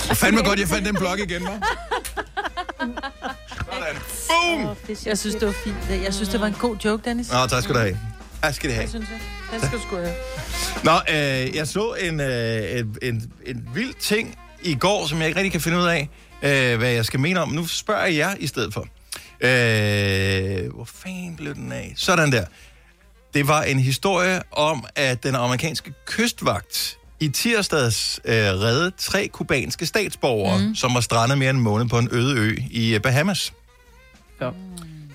[0.06, 1.60] Hvor fandme godt, jeg fandt den blog igen, hva'?
[4.28, 4.76] Boom!
[5.06, 5.76] Jeg synes, det var fint.
[6.04, 7.32] Jeg synes, det var en god joke, Dennis.
[7.32, 7.98] Nå, tak skal du have.
[8.42, 8.82] Tak skal det have.
[8.82, 9.20] Det synes jeg.
[9.52, 10.14] Den skal du sgu have.
[10.84, 15.26] Nå, øh, jeg så en, øh, en, en, en vild ting i går, som jeg
[15.26, 16.08] ikke rigtig kan finde ud af,
[16.42, 17.48] øh, hvad jeg skal mene om.
[17.48, 18.86] Nu spørger jeg jer i stedet for.
[19.40, 21.92] Øh, hvor fanden blev den af?
[21.96, 22.44] Sådan der.
[23.34, 29.86] Det var en historie om, at den amerikanske kystvagt i tirsdags øh, reddet tre kubanske
[29.86, 30.74] statsborgere, mm.
[30.74, 33.52] som var strandet mere end en måned på en øde ø i øh, Bahamas.
[34.40, 34.50] Ja.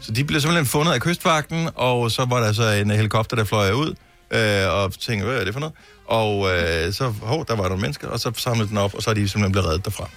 [0.02, 3.44] Så de blev simpelthen fundet af kystvagten, og så var der så en helikopter, der
[3.44, 3.96] fløj ud,
[4.32, 5.76] øh, og tænkte, hvad er det for noget?
[6.08, 9.10] Og øh, så, hov, der var nogle mennesker, og så samlede den op, og så
[9.10, 10.10] er de simpelthen blevet reddet derfra.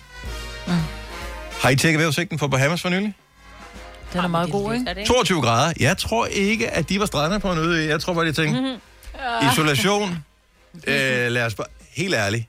[0.66, 0.72] Mm.
[1.60, 3.14] Har I tjekket vejrudsigten for Bahamas for nylig?
[4.12, 5.04] Den er meget god, ikke?
[5.06, 5.72] 22 grader.
[5.80, 7.88] Jeg tror ikke, at de var strandet på en øde.
[7.88, 9.48] Jeg tror bare, de tænkte, Mm-hmm.
[9.52, 10.24] isolation.
[10.86, 11.66] Øh, lad os bare,
[11.96, 12.44] helt ærligt.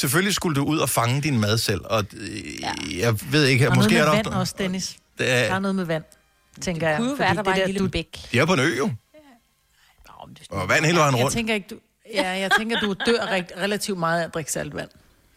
[0.00, 3.76] Selvfølgelig skulle du ud og fange din mad selv, og øh, jeg ved ikke, Og
[3.76, 4.10] måske er der...
[4.10, 4.96] vand også, Dennis.
[5.20, 6.04] Det er- Der er noget med vand,
[6.60, 6.96] tænker jeg.
[6.98, 8.18] kunne jo være, fordi der var det en lille du- bæk.
[8.32, 8.90] De er på en ø, jo.
[10.50, 11.34] Og vand hele vejen Jeg rundt.
[11.34, 11.74] tænker ikke, du...
[12.14, 14.88] Ja, jeg tænker, du dør rigt, relativt meget af at drikke saltvand.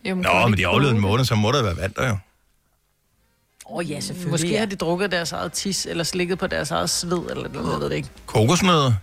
[0.06, 2.18] Jamen, Nå, men de har overlevet en måned, så må der være vand der jo.
[3.70, 4.32] Åh oh, ja, selvfølgelig.
[4.32, 7.72] Måske har de drukket deres eget tis, eller slikket på deres eget sved, eller noget,
[7.74, 8.10] jeg ved det ikke.
[8.26, 8.94] Kokosnødder.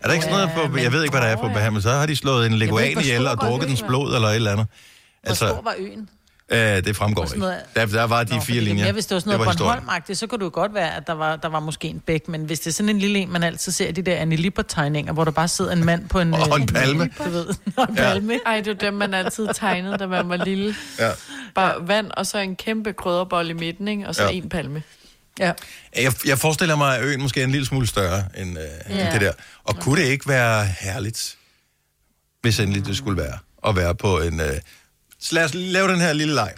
[0.00, 0.74] Er der ikke sådan Ja, noget på...
[0.74, 1.82] men Jeg ved ikke, hvad der er på Bahamas.
[1.82, 4.66] Så har de slået en leguan ihjel og drukket dens blod eller et eller andet.
[5.22, 6.08] Hvor stor var øen?
[6.54, 7.38] Øh, det fremgår ikke.
[7.38, 8.84] noget- Der, der var de Nå, fire linjer.
[8.86, 9.58] Ja, hvis det var sådan noget.
[9.58, 12.28] Bornholm så kunne det jo godt være, at der var, der var måske en bæk.
[12.28, 15.12] Men hvis det er sådan en lille en, man altid ser de der Annie Lippert-tegninger,
[15.12, 16.34] hvor der bare sidder en mand på en...
[16.34, 17.10] Og en øh, palme.
[17.24, 18.38] Du ved, og en palme.
[18.46, 20.74] Ej, det var dem, man altid tegnede, da man var lille.
[20.98, 21.10] Ja.
[21.54, 24.08] Bare vand, og så en kæmpe krydderbold i midten, ikke?
[24.08, 24.28] og så Ja.
[24.28, 24.34] ja.
[24.34, 24.82] en palme.
[25.38, 25.52] Ja.
[25.96, 28.96] Jeg, jeg forestiller mig, at øen måske er en lille smule større end, øh, ja.
[28.96, 29.04] Ja.
[29.04, 29.32] end det der.
[29.64, 31.36] Og kunne det ikke være herligt,
[32.42, 33.38] hvis endelig det skulle være,
[33.68, 34.40] at være på en...
[34.40, 34.52] Øh...
[35.24, 36.54] Så lad os lave den her lille leg.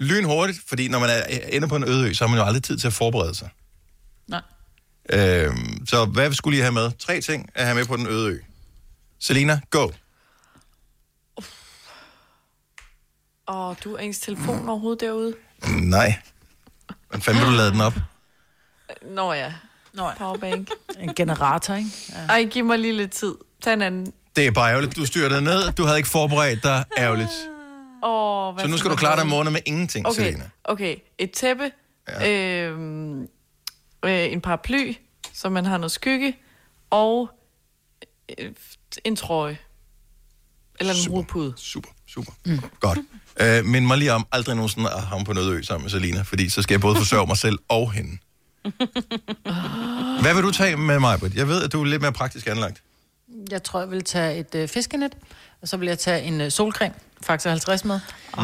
[0.00, 2.46] Lyn hurtigt, fordi når man er ender på en øde ø, så har man jo
[2.46, 3.48] aldrig tid til at forberede sig.
[4.26, 4.40] Nej.
[5.10, 6.90] Øhm, så hvad skulle I have med?
[6.98, 8.38] Tre ting at have med på den øde ø.
[9.18, 9.90] Selina, go.
[13.48, 15.34] Åh, du er ens telefon overhovedet derude?
[15.68, 16.14] Nej.
[17.08, 17.94] Hvordan fanden vil du lade den op?
[19.02, 19.54] Nå ja.
[19.92, 20.14] Nå ja.
[20.18, 20.70] Powerbank.
[20.98, 21.90] En generator, ikke?
[22.08, 22.26] Ja.
[22.26, 23.34] Ej, giv mig lige lidt tid.
[23.62, 24.12] Tag en anden.
[24.36, 24.96] Det er bare ærgerligt.
[24.96, 25.72] Du styrte ned.
[25.72, 26.84] Du havde ikke forberedt dig.
[26.98, 27.30] Ærgerligt.
[28.54, 30.50] Hvad Så nu skal du klare dig måned med ingenting, Okay, Selina.
[30.64, 30.96] okay.
[31.18, 31.70] Et tæppe,
[32.08, 32.68] ja.
[32.68, 33.22] øhm,
[34.04, 34.94] øh, en paraply,
[35.32, 36.36] så man har noget skygge,
[36.90, 37.30] og
[38.38, 38.50] øh,
[39.04, 39.58] en trøje.
[40.80, 41.52] Eller en hovedpude.
[41.56, 42.32] Super, super.
[42.46, 42.60] Mm.
[42.80, 42.98] Godt.
[43.40, 46.22] Øh, men mig lige om aldrig nogensinde at havne på noget ø sammen med Selina,
[46.22, 48.18] fordi så skal jeg både forsørge mig selv og hende.
[50.22, 51.34] Hvad vil du tage med mig, Britt?
[51.34, 52.82] Jeg ved, at du er lidt mere praktisk anlagt.
[53.50, 55.14] Jeg tror, jeg vil tage et øh, fiskenet,
[55.62, 58.00] og så vil jeg tage en øh, solcreme, faktisk 50 med.
[58.38, 58.42] Mm.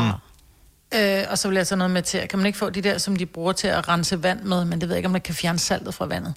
[0.99, 2.99] Øh, og så vil jeg tage noget med til, kan man ikke få de der,
[2.99, 5.21] som de bruger til at rense vand med, men det ved jeg ikke, om man
[5.21, 6.35] kan fjerne saltet fra vandet.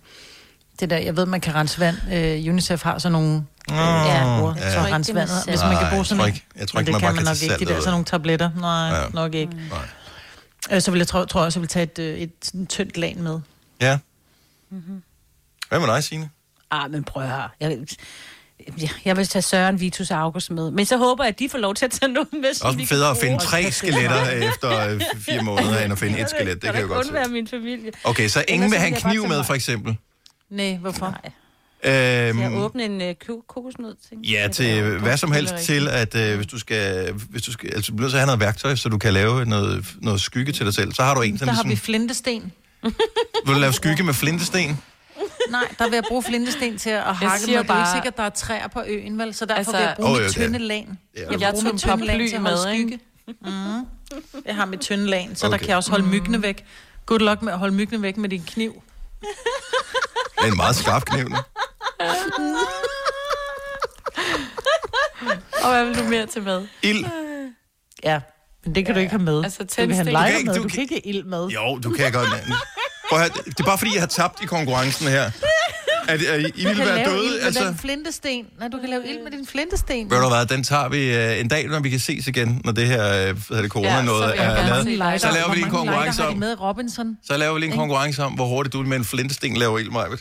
[0.80, 1.98] Det der, jeg ved, man kan rense vand.
[2.14, 3.36] Øh, UNICEF har sådan nogle
[3.72, 4.70] øh, ja, bruger, ja.
[4.72, 5.44] til at rense vandet.
[5.48, 7.00] Hvis man kan bruge jeg sådan tror en- ikke- jeg tror men ikke, det man
[7.02, 7.56] kan bare man nok ikke.
[7.60, 8.50] De der sådan nogle tabletter.
[8.60, 9.08] Nej, Ja.
[9.14, 9.54] nok ikke.
[9.70, 9.88] Nej.
[10.72, 12.68] Øh, så vil jeg, tror, tror jeg også, jeg vil tage et, øh, et sådan
[12.68, 13.40] tyndt lag med.
[13.82, 14.00] Ja.
[15.70, 16.30] Hvad med dig, Signe?
[16.72, 17.50] Ah, men prøv høre.
[17.60, 17.78] Jeg,
[18.82, 20.72] jeg, jeg vil tage Søren, Vitus og August med.
[20.72, 22.54] Men så håber jeg, at de får lov til at tage noget med.
[22.54, 26.00] som Også vi federe kan at finde tre skeletter efter øh, fire måneder, end at
[26.00, 26.62] finde et skelet.
[26.62, 27.14] Det kan jeg godt se.
[27.14, 27.92] være min familie.
[28.04, 29.98] Okay, så ingen vil have en jeg kniv med, for eksempel.
[30.50, 31.06] Nej, hvorfor?
[31.24, 31.32] Nej.
[31.86, 34.26] Jeg Øhm, åbne en øh, ko- kokosnød ting.
[34.26, 37.94] Ja, til hvad som helst til, at øh, hvis du skal, hvis du skal, altså
[37.94, 40.94] bliver at have noget værktøj, så du kan lave noget, noget skygge til dig selv.
[40.94, 42.52] Så har du en, som har vi ligesom, flintesten.
[43.46, 44.80] vil du lave skygge med flintesten?
[45.50, 47.38] Nej, der vil jeg bruge flintesten til at hakke med.
[47.40, 49.34] siger Det er jo ikke sikkert, der er træer på øen, vel?
[49.34, 51.00] Så derfor Altså- vil jeg bruge oh, mit tynde lagen.
[51.16, 51.22] Ja.
[51.32, 53.00] Jeg Jeg bruge tog mit en tynde paraply til at holde med, ikke?
[53.28, 53.46] skygge.
[53.52, 53.86] Mm.
[54.46, 55.52] Jeg har mit tynde lagen, så okay.
[55.52, 56.66] Der kan jeg også holde myggene væk.
[57.06, 58.84] Good luck med at holde myggene væk med din kniv.
[59.22, 59.28] Det
[60.42, 61.38] er en meget skarp kniv nu.
[65.64, 66.68] Og hvad vil du mere til med?
[66.82, 67.06] Ild.
[68.04, 68.20] Ja,
[68.66, 69.00] men det kan ja.
[69.00, 69.44] du ikke have med.
[69.44, 70.08] Altså, du kan have tændstik.
[70.08, 71.48] en Du kan med, du du kan- kan ikke have ild med.
[71.48, 72.30] Jo, du kan godt.
[73.14, 75.32] Prøv at høre, det er bare fordi, jeg har tabt i konkurrencen her.
[76.08, 77.30] At, at I, ville være døde.
[77.32, 78.46] med Altså, den flintesten.
[78.60, 80.10] Nej, du kan lave ild med din flintesten.
[80.12, 82.72] ved du hvad, den tager vi øh, en dag, når vi kan ses igen, når
[82.72, 84.86] det her, øh, hvad det, corona Ja, noget er lavet.
[84.86, 85.18] lighter.
[85.18, 87.18] Så laver vi lige en konkurrence om, med Robinson?
[87.28, 89.90] så laver vi lige en konkurrence om, hvor hurtigt du med en flintesten laver ild,
[89.92, 90.20] Majbet.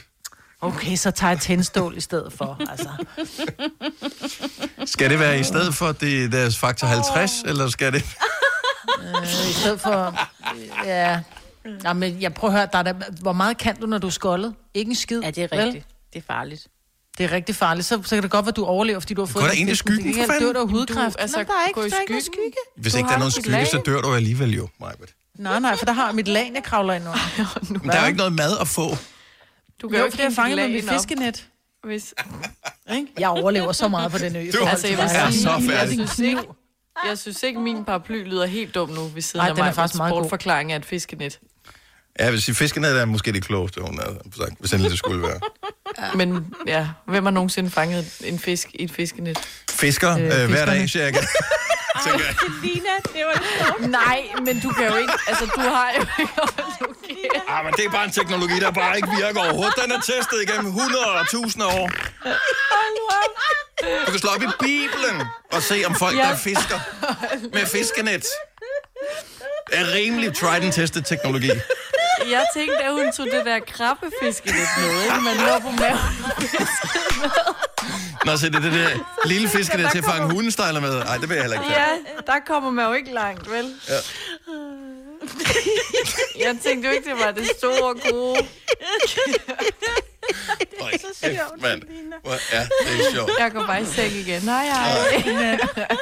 [0.61, 2.61] Okay, så tager jeg tændstål i stedet for.
[2.71, 2.89] Altså.
[4.85, 8.05] Skal det være i stedet for det, deres faktor 50, eller skal det...
[9.03, 10.19] Øh, I stedet for...
[10.89, 11.19] øh,
[11.65, 11.71] Ja...
[11.83, 14.07] Nå, men jeg prøver at høre, der er der, hvor meget kan du, når du
[14.07, 14.55] er skoldet?
[14.75, 15.21] Ikke en skid.
[15.23, 15.65] Ja, det er vel?
[15.65, 15.87] rigtigt.
[16.13, 16.67] Det er farligt.
[17.19, 17.87] Det er rigtig farligt.
[17.87, 19.43] Så, så kan det godt være, at du overlever, fordi du har fået...
[19.43, 20.55] Gå da den ind i skyggen, Det kan for ikke fanden.
[20.55, 21.15] dø af hudkræft.
[21.17, 22.57] Du, altså, Nå, der er ikke, gå i der er ikke skygge.
[22.77, 23.67] Hvis Du ikke der er noget dit skygge, lag.
[23.67, 25.15] så dør du alligevel jo, Majbet.
[25.39, 27.73] Nej, nej, for der har jeg mit lag, jeg kravler ind under.
[27.83, 28.83] Men der er jo ikke noget mad at få.
[29.83, 31.47] Du Jo, jo er ikke fanget med mit fiskenet.
[31.85, 32.15] Hvis...
[33.19, 34.51] Jeg overlever så meget på den ø.
[34.53, 35.93] Du Altså, jeg vil er sige, så jeg færdig.
[35.93, 36.43] synes ikke,
[37.09, 39.67] jeg synes ikke, min paraply lyder helt dum nu ved siden Nej, af den er
[39.67, 39.75] mig.
[39.75, 40.21] faktisk meget god.
[40.23, 41.41] Sportforklaring af et fiskenet.
[42.21, 45.23] Ja, vil sige, fiskenet er måske det klogeste, hun har sagt, hvis endelig det skulle
[45.23, 45.41] være.
[46.19, 49.39] Men ja, hvem har nogensinde fanget en fisk i et fiskenet?
[49.71, 51.19] Fisker øh, øh, hver dag, cirka.
[52.07, 52.35] tænker jeg.
[52.63, 53.87] Lina, det var.
[53.87, 55.13] Nej, men du kan jo ikke...
[55.27, 56.33] Altså, du har jo ikke...
[57.49, 59.75] Ah, men det er bare en teknologi, der bare ikke virker overhovedet.
[59.85, 61.91] Den er testet igennem 100 og 1000 år.
[64.07, 66.23] Du kan slå op i Bibelen og se, om folk, Ja.
[66.23, 66.79] der fisker
[67.53, 68.25] med fiskenet,
[69.73, 71.51] er rimelig tried and tested teknologi.
[72.31, 75.21] Jeg tænkte, at hun tog det der krabbefiske lidt med, ikke?
[75.21, 75.99] Man lå på maven.
[78.27, 78.89] Nå, så det er det der
[79.29, 81.05] lille fiskenet til at fange hundestejler med.
[81.05, 81.73] Nej, det vil jeg heller ikke.
[81.73, 81.87] Ja,
[82.27, 83.75] der kommer man jo ikke langt, vel?
[83.89, 83.95] Ja.
[86.47, 88.39] Jeg tænkte jo ikke, det var det store gode.
[90.81, 90.91] Øj,
[91.23, 91.83] kæft, mand.
[92.23, 93.31] Hvor er det sjovt.
[93.39, 94.43] Jeg går bare i seng igen.
[94.43, 95.23] Nej, hej.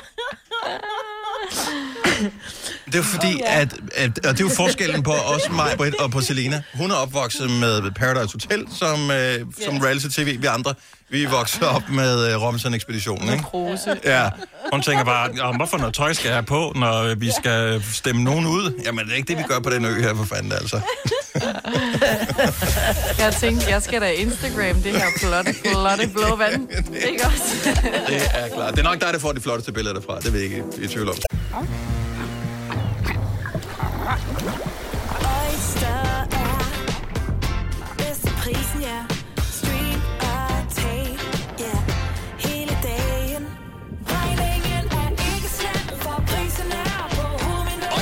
[2.86, 6.10] Det er fordi, at, at, og det er jo forskellen på os, mig, Britt og
[6.10, 6.62] på Selena.
[6.74, 10.40] Hun er opvokset med Paradise Hotel som, øh, som reality-tv.
[10.40, 10.74] Vi andre,
[11.10, 13.44] vi er vokset op med øh, Robinson-ekspeditionen, ikke?
[13.44, 13.96] Kruse.
[14.04, 14.28] Ja,
[14.72, 18.24] hun tænker bare, "Nå, hvorfor noget tøj skal jeg have på, når vi skal stemme
[18.24, 18.80] nogen ud?
[18.84, 20.80] Jamen, det er ikke det, vi gør på den ø her, for fanden, altså.
[23.18, 26.68] Jeg tænkte, jeg skal da Instagram det her flotte, flotte blå vand.
[27.10, 27.54] Ikke også?
[28.08, 28.74] Det er klart.
[28.74, 30.20] Det er nok dig, der får de flotteste billeder derfra.
[30.20, 31.14] Det vil jeg ikke i tvivl om.
[35.20, 36.66] Oyster er
[37.98, 39.04] bedst til prisen, ja.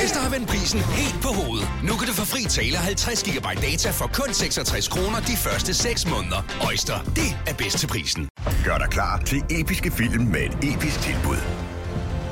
[0.09, 0.23] Hovedet.
[0.23, 1.69] Har vendt prisen helt på hovedet.
[1.83, 5.73] Nu kan du få fri tale 50 GB data for kun 66 kroner de første
[5.73, 6.41] 6 måneder.
[6.67, 8.29] Øjster, det er bedst til prisen.
[8.65, 11.37] Gør dig klar til episke film med et episk tilbud.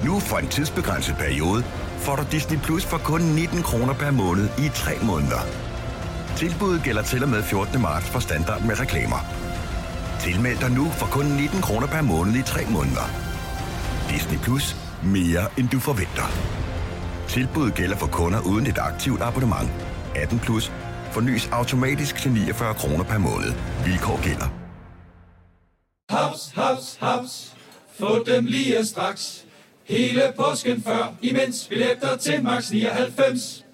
[0.06, 1.63] Nu for en tidsbegrænset periode
[1.98, 5.42] får du Disney Plus for kun 19 kroner per måned i 3 måneder.
[6.38, 7.82] Tilbuddet gælder til og med 14.
[7.82, 9.26] marts for standard med reklamer.
[10.20, 13.10] Tilmeld dig nu for kun 19 kroner per måned i 3 måneder.
[14.10, 14.76] Disney Plus.
[15.04, 16.67] Mere end du forventer.
[17.28, 19.70] Tilbuddet gælder for kunder uden et aktivt abonnement.
[20.16, 20.72] 18 plus.
[21.12, 23.54] Fornyes automatisk til 49 kroner per måned.
[23.86, 24.48] Vilkår gælder.
[26.10, 27.54] Haps, haps, haps.
[28.00, 29.46] Få dem lige straks.
[29.86, 33.66] Hele påsken før, imens billetter til max 99.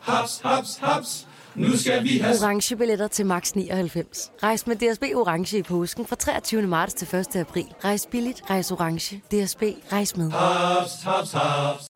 [0.00, 1.26] Haps, haps, haps.
[1.54, 2.36] Nu skal vi have...
[2.42, 4.30] Orange billetter til max 99.
[4.42, 6.62] Rejs med DSB Orange i påsken fra 23.
[6.62, 7.36] marts til 1.
[7.36, 7.66] april.
[7.84, 9.16] Rejs billigt, rejs orange.
[9.16, 10.30] DSB, rejs med.
[10.30, 11.86] Haps, haps, haps.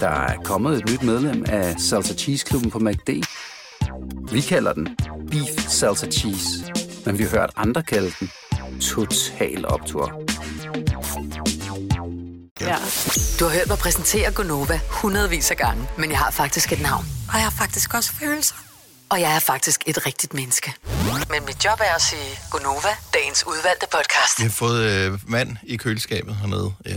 [0.00, 3.10] Der er kommet et nyt medlem af Salsa Cheese Klubben på MACD.
[4.32, 4.96] Vi kalder den
[5.30, 6.72] Beef Salsa Cheese,
[7.06, 8.30] men vi har hørt andre kalde den
[8.80, 10.22] Total Optor.
[12.60, 12.76] Ja.
[13.40, 17.04] Du har hørt mig præsentere Gonova hundredvis af gange, men jeg har faktisk et navn.
[17.28, 18.54] Og jeg har faktisk også følelser.
[19.10, 20.72] Og jeg er faktisk et rigtigt menneske.
[21.30, 24.38] Men mit job er at sige Gonova, dagens udvalgte podcast.
[24.38, 26.72] Vi har fået øh, vand i køleskabet hernede.
[26.86, 26.94] Øh,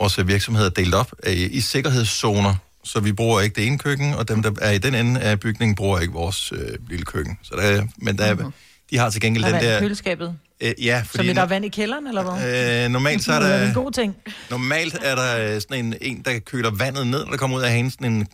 [0.00, 4.14] vores virksomhed er delt op øh, i sikkerhedszoner, så vi bruger ikke det ene køkken,
[4.14, 6.58] og dem, der er i den ende af bygningen, bruger ikke vores øh,
[6.88, 7.38] lille køkken.
[7.42, 8.50] Så der, er- men der, er-
[8.90, 9.80] de har til gengæld Der er den der...
[9.80, 10.36] køleskabet.
[10.60, 12.84] Øh, ja, Så fordi der er vand i kælderen, eller hvad?
[12.84, 13.68] øh, normalt så er Det er der...
[13.68, 14.16] en god ting.
[14.50, 17.62] Normalt er der øh, sådan en, en, der køler vandet ned, når der kommer ud
[17.62, 18.28] af hanen, sådan en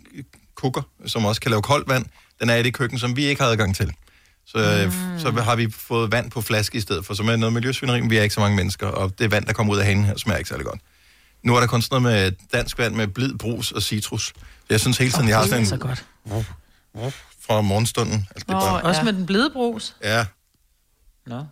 [0.54, 2.04] kukker, som også kan lave koldt vand.
[2.40, 3.92] Den er i det køkken, som vi ikke har adgang til.
[4.46, 5.18] Så, mm.
[5.20, 8.10] så har vi fået vand på flaske i stedet for, som er noget miljøsvineri, men
[8.10, 10.16] vi er ikke så mange mennesker, og det vand, der kommer ud af hanen her,
[10.16, 10.80] smager ikke særlig godt.
[11.44, 14.32] Nu er der kun sådan noget med dansk vand med blid, brus og citrus.
[14.70, 15.96] Jeg synes hele tiden, Åh, jeg har det er sådan en...
[16.36, 16.44] så
[17.02, 17.14] godt.
[17.46, 18.14] Fra morgenstunden.
[18.30, 19.96] Altså, det er Oh, bare, Også med den blide brus.
[20.04, 20.26] ja,
[21.26, 21.44] Nå.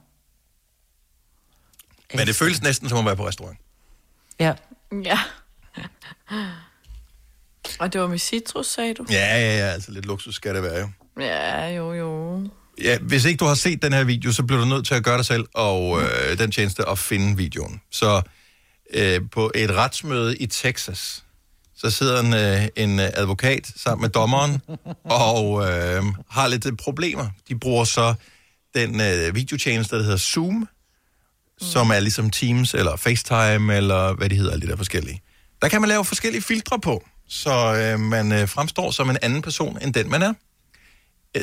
[2.15, 3.59] men det føles næsten som at være på restaurant.
[4.41, 4.55] Ja.
[5.05, 5.19] Ja.
[7.79, 9.07] Og det var med citrus, sagde du?
[9.11, 10.89] Ja, ja, ja, altså lidt luksus skal det være jo.
[11.21, 12.41] Ja, jo, jo.
[12.83, 15.05] Ja, hvis ikke du har set den her video, så bliver du nødt til at
[15.05, 17.81] gøre det selv, og øh, den tjeneste at finde videoen.
[17.91, 18.23] Så
[18.95, 21.25] øh, på et retsmøde i Texas,
[21.77, 24.61] så sidder en, øh, en advokat sammen med dommeren,
[25.05, 27.29] og øh, har lidt øh, problemer.
[27.49, 28.15] De bruger så
[28.75, 30.67] den øh, videotjeneste, der hedder Zoom, mm.
[31.61, 35.23] som er ligesom Teams, eller FaceTime, eller hvad de hedder, alle de der forskellige.
[35.63, 39.43] Der kan man lave forskellige filtre på, så øh, man øh, fremstår som en anden
[39.43, 40.33] person, end den man er.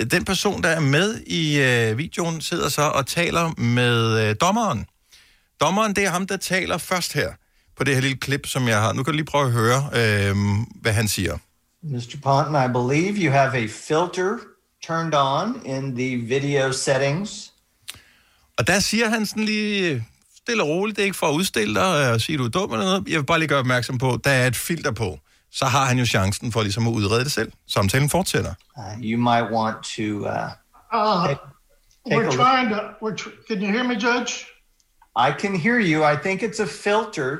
[0.05, 4.85] Den person, der er med i øh, videoen, sidder så og taler med øh, dommeren.
[5.61, 7.31] Dommeren, det er ham, der taler først her,
[7.77, 8.93] på det her lille klip, som jeg har.
[8.93, 10.35] Nu kan du lige prøve at høre, øh,
[10.81, 11.37] hvad han siger.
[11.83, 12.17] Mr.
[12.23, 14.37] Ponton, I believe you have a filter
[14.87, 17.51] turned on in the video settings.
[18.57, 20.01] Og der siger han sådan lige øh,
[20.37, 22.71] stille og roligt, det er ikke for at udstille dig og sige, du er dum
[22.73, 23.07] eller noget.
[23.07, 25.19] Jeg vil bare lige gøre opmærksom på, der er et filter på.
[25.51, 27.51] Så har han jo chancen for ligesom at udrede det selv.
[27.67, 28.53] Samtalen fortsætter.
[28.77, 30.49] Uh, you might want to uh,
[30.93, 31.39] Uh, take
[32.11, 32.79] a we're trying to.
[33.01, 33.15] We're.
[33.15, 34.45] Tr- can you hear me, Judge?
[35.15, 36.03] I can hear you.
[36.03, 37.37] I think it's a filter.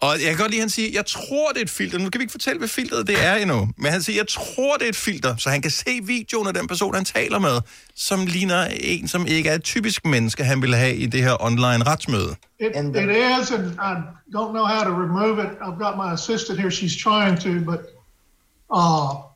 [0.00, 1.98] Og jeg kan godt lide, at han siger, jeg tror, det er et filter.
[1.98, 3.68] Nu kan vi ikke fortælle, hvad filteret det er endnu.
[3.76, 6.54] Men han siger, jeg tror, det er et filter, så han kan se videoen af
[6.54, 7.60] den person, han taler med,
[7.94, 11.42] som ligner en, som ikke er et typisk menneske, han vil have i det her
[11.42, 12.36] online retsmøde.
[12.60, 13.92] It, it is, and I
[14.36, 15.50] don't know how to remove it.
[15.60, 16.70] I've got my assistant here.
[16.70, 17.80] She's trying to, but
[18.74, 19.32] uh,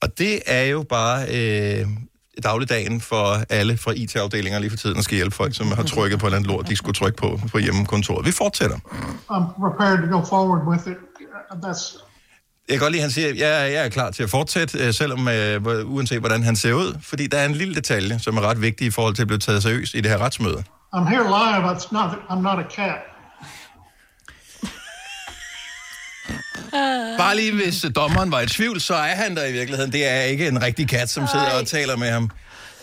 [0.00, 1.86] Og det er jo bare øh,
[2.42, 6.18] dagligdagen for alle fra IT-afdelinger lige for tiden, der skal hjælpe folk, som har trykket
[6.18, 8.26] på et eller andet lort, de skulle trykke på på hjemmekontoret.
[8.26, 8.76] Vi fortsætter.
[9.30, 10.96] I'm prepared to go forward with it.
[11.64, 12.04] That's
[12.68, 14.78] Jeg kan godt lide, at han siger, at jeg, jeg er klar til at fortsætte,
[14.78, 16.98] øh, selvom øh, uanset hvordan han ser ud.
[17.02, 19.38] Fordi der er en lille detalje, som er ret vigtig i forhold til at blive
[19.38, 20.64] taget seriøst i det her retsmøde.
[20.94, 21.62] I'm here live.
[21.76, 22.10] It's not.
[22.30, 22.98] I'm not a cat.
[27.18, 29.92] Bare lige hvis øh, dommeren var i tvivl, så er han der i virkeligheden.
[29.92, 32.30] Det er ikke en rigtig kat, som sidder og taler med ham.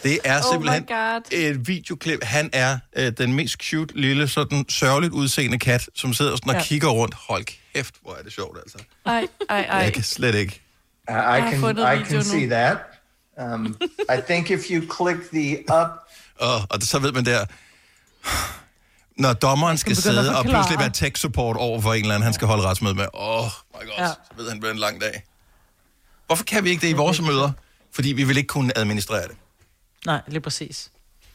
[0.04, 1.22] Det er Oh simpelthen God.
[1.32, 2.24] et videoklip.
[2.24, 6.56] Han er øh, den mest cute, lille, sådan sørgeligt udseende kat, som sidder sådan og
[6.56, 6.62] Ja.
[6.64, 7.16] kigger rundt.
[7.30, 8.78] Hold kæft, hvor er det sjovt, altså.
[9.06, 9.78] Ej, ej, ej.
[9.78, 10.62] Jeg kan slet ikke.
[11.10, 12.24] I, I can I can nu.
[12.24, 12.78] see that.
[13.54, 13.78] Um,
[14.10, 15.88] I think if you click the up,
[16.40, 17.46] Og, og så ved man der,
[19.18, 22.24] når dommeren skal skal at sidde og pludselig være tech-support over for en eller anden,
[22.26, 23.06] han skal holde retsmøde med.
[23.14, 24.08] Åh, oh my god, Ja.
[24.08, 25.24] så ved han, det en lang dag.
[26.28, 27.52] Hvorfor kan vi ikke det i vores møder?
[27.92, 29.38] Fordi vi vil ikke kunne administrere det.
[30.06, 30.92] Nej, lige præcis.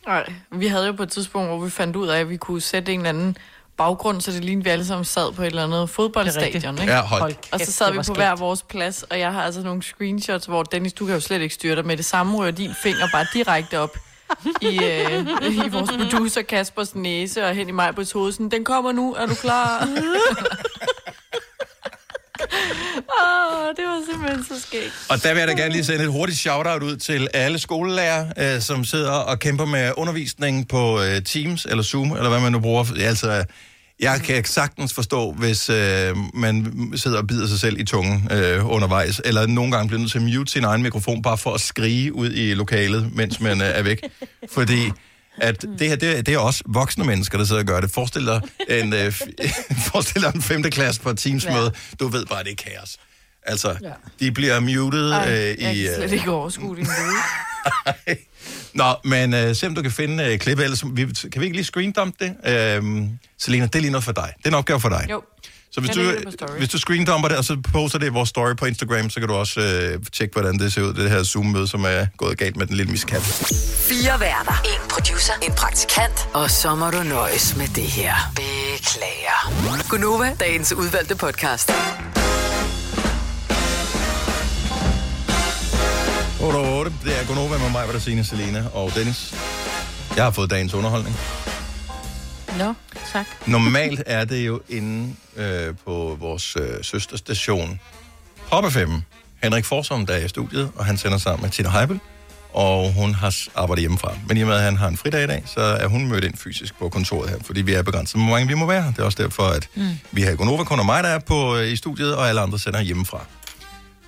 [0.07, 2.61] Nej, vi havde jo på et tidspunkt, hvor vi fandt ud af, at vi kunne
[2.61, 3.37] sætte en eller anden
[3.76, 6.78] baggrund, så det lignede, vi alle sammen sad på et eller andet fodboldstadion.
[6.81, 6.93] Ikke?
[6.93, 7.20] Ja, hold.
[7.20, 8.18] Hold Og så sad vi på skægt.
[8.18, 11.41] hver vores plads, og jeg har altså nogle screenshots, hvor Dennis, du kan jo slet
[11.41, 13.97] ikke styre dig med det samme, rører din finger bare direkte op
[14.61, 18.05] i, øh, i vores producer Kaspers næse og hen i mig på.
[18.05, 19.89] Sådan, den kommer nu, er du klar?
[23.20, 24.93] Åh, det var simpelthen så skægt.
[25.09, 28.26] Og der vil jeg da gerne lige sende et hurtigt shout-out ud til alle skolelærer,
[28.39, 32.53] øh, som sidder og kæmper med undervisning på øh, Teams eller Zoom, eller hvad man
[32.53, 32.85] nu bruger.
[33.01, 33.45] Altså,
[34.01, 38.71] jeg kan sagtens forstå, hvis øh, man sidder og bider sig selv i tungen øh,
[38.71, 41.61] undervejs, eller nogle gange bliver nødt til at mute sin egen mikrofon, bare for at
[41.61, 44.01] skrige ud i lokalet, mens man øh, er væk.
[44.53, 44.91] Fordi
[45.41, 47.91] at det her, det, er- det er også voksne mennesker, der sidder og gør det.
[47.91, 49.13] Forestil dig en, øh,
[49.93, 51.73] forestil dig en femte klasse på et Teams-møde.
[52.01, 52.97] Du ved bare, det er kaos.
[53.47, 53.91] Altså, ja.
[54.20, 55.82] de bliver muted Ej, øh, jeg i...
[55.82, 57.16] kan slet Øh, ikke overskue din uge.
[58.74, 61.57] Nå, men øh, se om du kan finde øh, klippet, ellers vi, kan vi ikke
[61.57, 62.34] lige screendump det?
[62.47, 63.03] Øh,
[63.38, 64.32] Selena, det er lige noget for dig.
[64.38, 65.07] Det er en opgave for dig.
[65.11, 65.22] Jo.
[65.72, 68.55] Så hvis Jeg du, hvis du screendumper det, og så poster det i vores story
[68.57, 71.68] på Instagram, så kan du også øh, tjekke, hvordan det ser ud, det her Zoom-møde,
[71.68, 73.22] som er gået galt med den lille miskat.
[73.88, 74.62] Fire værter.
[74.64, 75.32] En producer.
[75.43, 76.28] En praktikant.
[76.32, 78.14] Og så må du nøjes med det her.
[78.36, 79.88] Beklager.
[79.91, 81.72] Gunova, dagens udvalgte podcast.
[86.43, 89.34] 8 og 8, det er Gonova med mig, Signe, Selena og Dennis.
[90.16, 91.16] Jeg har fået dagens underholdning.
[92.59, 92.74] Nå,
[93.12, 93.26] tak.
[93.47, 97.80] Normalt er det jo inde øh, på vores øh, søsterstation
[98.51, 98.95] Pop FM.
[99.43, 102.01] Henrik Forsum, der er i studiet, og han sender sammen med Tina Heibel,
[102.53, 104.14] og hun har arbejdet hjemmefra.
[104.28, 106.24] Men i og med, at han har en fridag i dag, så er hun mødt
[106.24, 108.86] ind fysisk på kontoret her, fordi vi er begrænset, hvor mange vi må være.
[108.86, 109.88] Det er også derfor, at mm.
[110.12, 112.59] vi har Gonova kun og mig, der er på, øh, i studiet, og alle andre
[112.59, 113.24] sender hjemmefra.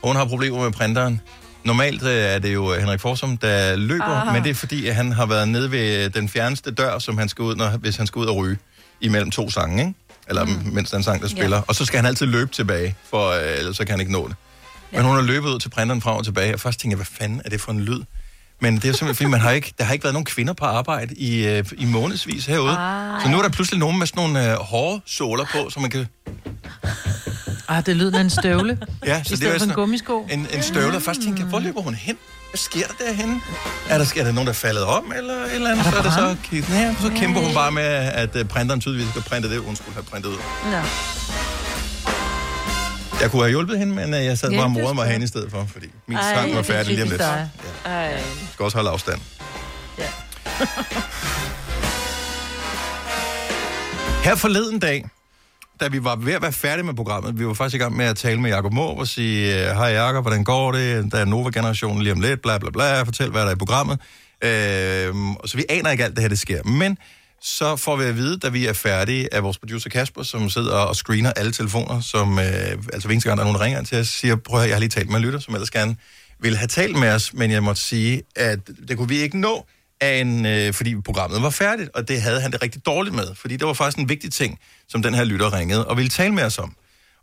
[0.04, 1.20] Hun har problemer med printeren.
[1.64, 4.34] Normalt øh, er det jo Henrik Forsum, der løber, Ah.
[4.34, 7.28] men det er fordi, at han har været nede ved den fjerneste dør, som han
[7.28, 8.58] skal ud, når, hvis han skal ud og ryge
[9.00, 9.94] imellem to sange, ikke?
[10.28, 10.60] Eller mm.
[10.72, 11.56] mens den sang, der spiller.
[11.56, 11.62] Ja.
[11.66, 14.28] Og så skal han altid løbe tilbage, for øh, ellers så kan han ikke nå
[14.28, 14.36] det.
[14.92, 17.06] Men hun har løbet ud til printeren frem og tilbage, og først tænkte jeg, hvad
[17.18, 18.00] fanden er det for en lyd?
[18.60, 20.64] Men det er simpelthen, fordi man har ikke, der har ikke været nogen kvinder på
[20.64, 22.76] arbejde i, øh, i månedsvis herude.
[22.78, 23.22] Ah.
[23.22, 25.90] Så nu er der pludselig nogen med sådan nogle øh, hårde såler på, så man
[25.90, 26.06] kan...
[27.76, 28.78] Ah, det lyder af en støvle.
[29.06, 30.26] Ja, I så det var for en sådan gummisko.
[30.30, 32.16] en, en støvle, og først tænkte jeg, hvor løber hun hen?
[32.50, 33.40] Hvad sker der derhenne?
[33.88, 35.86] Er der, er der nogen, der er faldet om, eller et eller andet?
[35.86, 36.36] Er Så er det så,
[36.72, 37.82] ja, så kæmper hun bare med,
[38.22, 40.36] at øh, printeren tydeligvis skal printe det, hun skulle have printet ud.
[40.70, 40.82] Ja.
[43.20, 45.26] Jeg kunne have hjulpet hende, men øh, jeg sad bare og morede mig hen i
[45.26, 47.20] stedet for, fordi min Ej, sang var er færdig lige om lidt.
[47.20, 47.48] dig.
[47.84, 47.90] Ja.
[47.90, 47.96] Ej.
[47.96, 49.20] Jeg skal også holde afstand.
[49.98, 50.08] Ja.
[54.24, 55.04] Her forleden dag,
[55.82, 58.04] da vi var ved at være færdige med programmet, vi var faktisk i gang med
[58.04, 61.12] at tale med Jacob Måb og sige, øh, hej Jacob, hvordan går det?
[61.12, 64.00] Der er Nova-generationen lige om lidt, bla bla bla, fortæl, hvad der er i programmet.
[64.44, 65.14] Øh,
[65.44, 66.62] så vi aner ikke alt det her, det sker.
[66.62, 66.98] Men
[67.40, 70.76] så får vi at vide, da vi er færdige, af vores producer Kasper, som sidder
[70.76, 73.78] og screener alle telefoner, som, øh, altså hver eneste gang, der er nogen, der ringer
[73.78, 75.70] ind til os, siger, prøv at jeg har lige talt med en lytter, som ellers
[75.70, 75.96] gerne
[76.40, 78.58] ville have talt med os, men jeg måtte sige, at
[78.88, 79.66] det kunne vi ikke nå,
[80.03, 83.34] af en, øh, fordi programmet var færdigt, og det havde han det rigtig dårligt med,
[83.34, 86.34] fordi det var faktisk en vigtig ting, som den her lytter ringede og ville tale
[86.34, 86.76] med os om.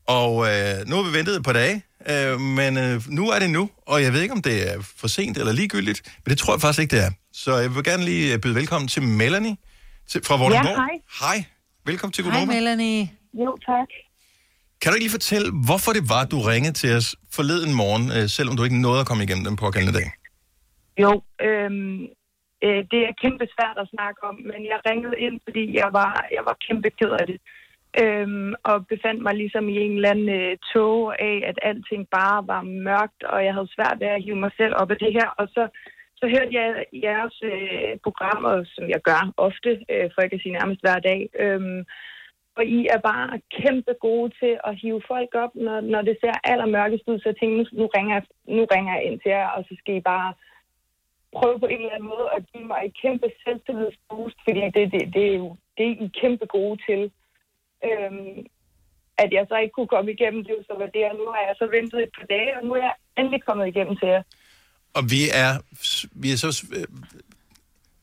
[0.07, 3.49] Og øh, nu har vi ventet et par dage, øh, men øh, nu er det
[3.49, 6.53] nu, og jeg ved ikke, om det er for sent eller ligegyldigt, men det tror
[6.53, 7.11] jeg faktisk ikke, det er.
[7.33, 9.57] Så jeg vil gerne lige øh, byde velkommen til Melanie
[10.09, 10.69] til, fra Vordingborg.
[10.69, 11.35] Ja, hej.
[11.35, 11.45] Hej.
[11.85, 12.53] Velkommen til Hej, Gunova.
[12.53, 13.09] Melanie.
[13.33, 13.87] Jo, tak.
[14.81, 18.29] Kan du ikke lige fortælle, hvorfor det var, du ringede til os forleden morgen, øh,
[18.29, 20.11] selvom du ikke nåede at komme igennem den pågældende dag?
[21.03, 21.99] Jo, øhm,
[22.65, 26.27] øh, det er kæmpe svært at snakke om, men jeg ringede ind, fordi jeg var,
[26.37, 27.39] jeg var kæmpe ked af det.
[28.01, 32.47] Øhm, og befandt mig ligesom i en eller anden øh, tog af, at alting bare
[32.47, 35.29] var mørkt, og jeg havde svært ved at hive mig selv op af det her.
[35.37, 35.63] Og så,
[36.19, 40.57] så hørte jeg jeres øh, programmer, som jeg gør ofte, øh, for ikke at sige
[40.59, 41.29] nærmest hver dag.
[41.39, 41.85] Øhm,
[42.57, 46.33] og I er bare kæmpe gode til at hive folk op, når, når det ser
[46.51, 47.19] allermørkest ud.
[47.19, 48.23] Så jeg tænkte, nu, nu, ringer, jeg,
[48.55, 50.33] nu ringer jeg ind til jer, og så skal I bare
[51.37, 55.01] prøve på en eller anden måde at give mig et kæmpe selvtillidsboost, fordi det, det,
[55.15, 57.01] det er jo det, I er kæmpe gode til.
[57.87, 58.37] Øhm,
[59.23, 61.55] at jeg så ikke kunne komme igennem det, så var det, og nu har jeg
[61.61, 64.23] så ventet et par dage, og nu er jeg endelig kommet igennem til jer.
[64.97, 65.51] Og vi er,
[66.23, 66.87] vi er så øh,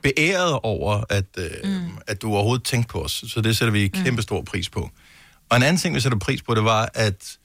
[0.05, 1.91] beæret over, at, øh, mm.
[2.07, 3.25] at du overhovedet tænkte på os.
[3.33, 4.83] Så det sætter vi kæmpe stor pris på.
[5.51, 7.39] Og en anden ting, vi sætter pris på, det var, at,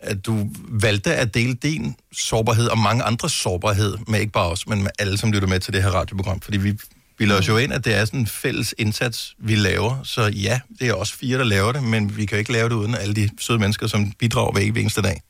[0.00, 4.66] at du valgte at dele din sårbarhed og mange andres sårbarhed med ikke bare os,
[4.66, 6.40] men med alle, som lytter med til det her radioprogram.
[6.40, 6.78] Fordi vi
[7.18, 10.02] bilder os jo ind, at det er sådan en fælles indsats, vi laver.
[10.02, 12.68] Så ja, det er os fire, der laver det, men vi kan jo ikke lave
[12.68, 15.20] det uden alle de søde mennesker, som bidrager hver eneste dag.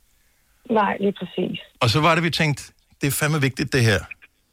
[0.71, 1.61] Nej, lige præcis.
[1.81, 2.63] Og så var det, vi tænkte,
[3.01, 4.01] det er fandme vigtigt, det her.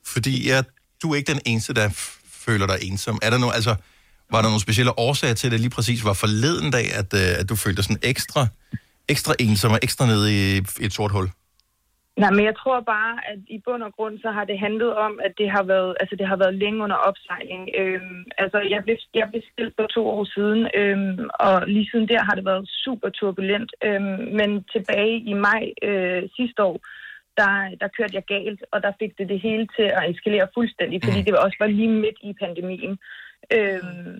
[0.06, 0.62] Fordi ja,
[1.02, 1.90] du er ikke den eneste, der
[2.46, 3.20] føler dig ensom.
[3.22, 3.76] Er der no, altså,
[4.32, 7.40] var der nogle specielle årsager til, at det lige præcis var forleden dag, at, øh,
[7.40, 8.48] at du følte dig sådan ekstra,
[9.10, 11.28] ekstra ensom og ekstra nede i, et sort hul?
[12.18, 15.20] Nej, men jeg tror bare, at i bund og grund, så har det handlet om,
[15.26, 17.70] at det har været, altså det har været længe under opsejling.
[17.78, 22.08] Øhm, altså, jeg blev, jeg blev skilt for to år siden, øhm, og lige siden
[22.08, 23.72] der har det været super turbulent.
[23.84, 26.78] Øhm, men tilbage i maj øh, sidste år,
[27.38, 31.02] der, der kørte jeg galt, og der fik det det hele til at eskalere fuldstændig,
[31.04, 32.98] fordi det også var lige midt i pandemien.
[33.58, 34.20] Øhm,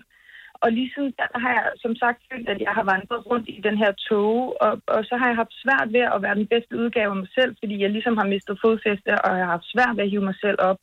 [0.64, 3.60] og lige siden da har jeg som sagt følt, at jeg har vandret rundt i
[3.66, 6.74] den her tog, og, og så har jeg haft svært ved at være den bedste
[6.82, 9.96] udgave af mig selv, fordi jeg ligesom har mistet fodfæste, og jeg har haft svært
[9.96, 10.80] ved at hive mig selv op.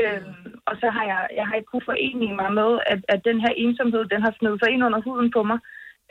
[0.00, 3.38] Øhm, og så har jeg, jeg har ikke kunnet forene mig med, at, at den
[3.44, 5.58] her ensomhed, den har snedet sig ind under huden på mig.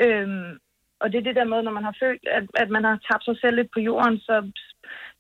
[0.06, 0.52] Øhm,
[1.02, 3.26] og det er det der med, når man har følt, at, at man har tabt
[3.26, 4.36] sig selv lidt på jorden, så,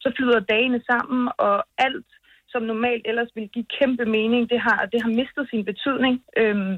[0.03, 2.09] så flyder dagene sammen, og alt,
[2.51, 6.23] som normalt ellers ville give kæmpe mening, det har, det har mistet sin betydning.
[6.37, 6.75] Øhm,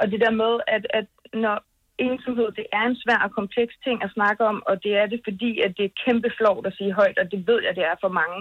[0.00, 1.06] og det der med, at, at
[1.44, 1.56] når
[2.08, 5.20] ensomhed, det er en svær og kompleks ting at snakke om, og det er det,
[5.28, 7.96] fordi at det er kæmpe flovt at sige højt, og det ved jeg, det er
[8.04, 8.40] for mange.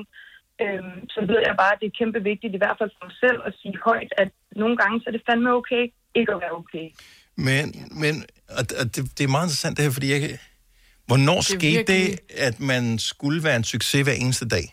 [0.63, 3.15] Øhm, så ved jeg bare, at det er kæmpe vigtigt, i hvert fald for mig
[3.25, 4.29] selv, at sige højt, at
[4.61, 5.83] nogle gange så er det fandme okay,
[6.19, 6.87] ikke at være okay.
[7.47, 7.65] Men,
[8.03, 8.13] men
[8.59, 10.21] og, og det, det er meget interessant det her, fordi jeg,
[11.09, 14.65] hvornår Det skete virkelig- det, at man skulle være en succes hver eneste dag?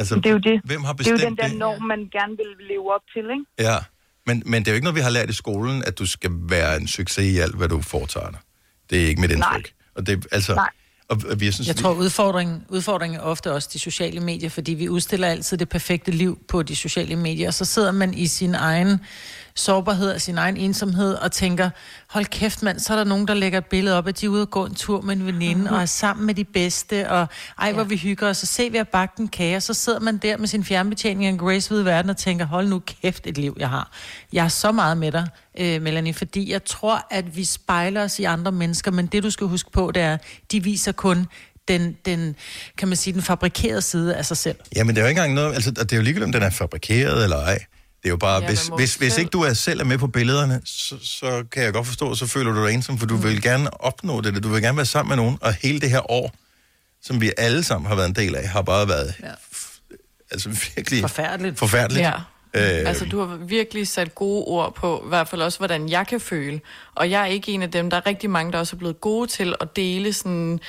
[0.00, 0.56] Altså, Det er jo det.
[0.70, 3.24] Hvem har det er jo bestemt den der norm, man gerne vil leve op til,
[3.36, 3.44] ikke?
[3.68, 3.76] Ja,
[4.26, 6.30] men, men det er jo ikke noget, vi har lært i skolen, at du skal
[6.32, 8.38] være en succes i alt, hvad du foretager dig.
[8.90, 9.72] Det er ikke mit indtryk.
[9.94, 10.68] Og det, altså, Nej.
[11.08, 14.20] Og, og vi, jeg synes, Jeg vi- tror, udfordringen, udfordringen er ofte også de sociale
[14.20, 17.92] medier, fordi vi udstiller altid det perfekte liv på de sociale medier, og så sidder
[17.92, 19.00] man i sin egen
[19.56, 21.70] sårbarhed og sin egen ensomhed og tænker,
[22.10, 24.30] hold kæft mand, så er der nogen, der lægger et billede op, at de er
[24.30, 25.74] ude og gå en tur med en veninde Mhm.
[25.74, 27.26] og er sammen med de bedste, og
[27.58, 30.00] ej, hvor vi hygger os, så se, vi har bagt en kage, og så sidder
[30.00, 33.26] man der med sin fjernbetjening af en Grace Hvide Verden og tænker, hold nu kæft
[33.26, 33.90] et liv, jeg har.
[34.32, 35.26] Jeg er så meget med dig,
[35.58, 39.30] øh, Melanie, fordi jeg tror, at vi spejler os i andre mennesker, men det du
[39.30, 40.16] skal huske på, det er,
[40.52, 41.26] de viser kun
[41.68, 42.36] den, den,
[42.78, 44.56] kan man sige, den fabrikerede side af sig selv.
[44.76, 45.54] Jamen, det er jo ikke engang noget...
[45.54, 47.58] Altså, det er jo ligegyldigt, om den er fabrikeret eller ej.
[48.06, 49.98] Det er jo bare, Ja, hvis, hvis, hvis selv- ikke du er selv er med
[49.98, 53.16] på billederne, så, så kan jeg godt forstå, så føler du dig ensom, for du
[53.16, 53.22] mm.
[53.24, 54.42] vil gerne opnå det.
[54.42, 56.34] Du vil gerne være sammen med nogen, og hele det her år,
[57.02, 59.30] som vi alle sammen har været en del af, har bare været ja.
[60.30, 61.58] altså virkelig forfærdeligt.
[61.58, 62.02] forfærdeligt.
[62.02, 62.12] Ja.
[62.54, 66.06] Øh, Altså, du har virkelig sat gode ord på, i hvert fald også, hvordan jeg
[66.06, 66.60] kan føle.
[66.94, 69.00] Og jeg er ikke en af dem, der er rigtig mange, der også er blevet
[69.00, 70.60] gode til at dele sådan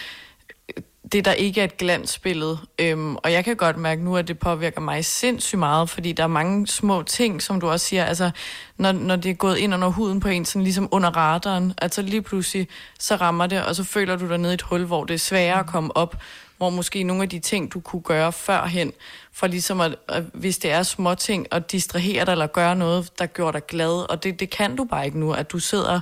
[1.12, 2.58] det, der ikke er et glansbillede.
[2.80, 6.24] Øhm, og jeg kan godt mærke nu, at det påvirker mig sindssygt meget, fordi der
[6.24, 8.32] er mange små ting, som du også siger, altså,
[8.78, 12.02] når, når det er gået ind under huden på en, sådan ligesom under radaren, altså
[12.02, 12.68] lige pludselig,
[13.00, 15.18] så rammer det, og så føler du dig nede i et hul, hvor det er
[15.18, 16.16] sværere at komme op,
[16.58, 18.94] hvor måske nogle af de ting, du kunne gøre førhen,
[19.32, 23.20] for ligesom at, at hvis det er små ting, at distrahere dig eller gøre noget,
[23.20, 26.00] der gør dig glad, og det, det kan du bare ikke nu, at du sidder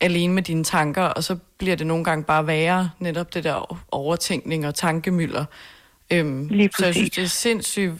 [0.00, 3.78] alene med dine tanker, og så bliver det nogle gange bare værre, netop det der
[3.94, 5.44] overtænkning og tankemylder.
[6.12, 7.94] Øhm, så jeg synes, det er sindssygt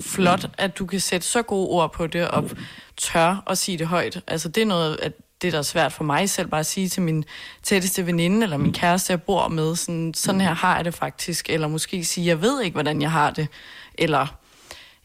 [0.00, 2.50] flot, at du kan sætte så gode ord på det, og
[2.96, 4.20] tør at sige det højt.
[4.26, 5.12] Altså, det er noget af
[5.42, 7.24] det er da svært for mig selv bare at sige til min
[7.62, 11.50] tætteste veninde, eller min kæreste, jeg bor med, sådan, sådan her har jeg det faktisk,
[11.50, 13.48] eller måske sige, jeg ved ikke, hvordan jeg har det,
[13.94, 14.26] eller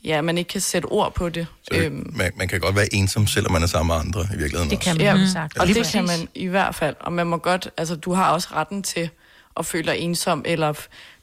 [0.03, 1.47] ja, man ikke kan sætte ord på det.
[1.73, 4.69] Øhm, Man, man kan godt være ensom, selvom man er sammen med andre i virkeligheden
[4.69, 4.89] Det også.
[4.89, 5.27] kan man Ja, ja.
[5.31, 5.57] sagt.
[5.57, 6.95] og det kan man i hvert fald.
[6.99, 9.09] Og man må godt, altså du har også retten til
[9.57, 10.73] at føle dig ensom, eller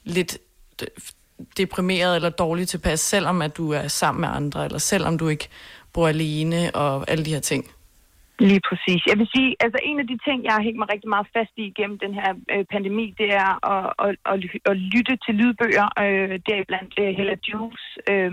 [0.05, 0.39] lidt
[1.57, 5.49] deprimeret eller dårlig tilpas, selvom at du er sammen med andre, eller selvom du ikke
[5.93, 7.71] bor alene, og alle de her ting.
[8.39, 9.01] Lige præcis.
[9.11, 11.53] Jeg vil sige, altså en af de ting, jeg har hængt mig rigtig meget fast
[11.57, 14.39] i gennem den her øh, pandemi, det er at, at, at,
[14.71, 15.87] at lytte til lydbøger.
[16.05, 18.33] Øh, deriblandt øh, Hella Jules øh,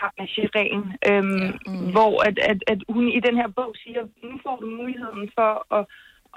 [0.00, 1.90] partnership-ren, øh, mm.
[1.94, 5.52] hvor at, at, at hun i den her bog siger, nu får du muligheden for
[5.78, 5.84] at,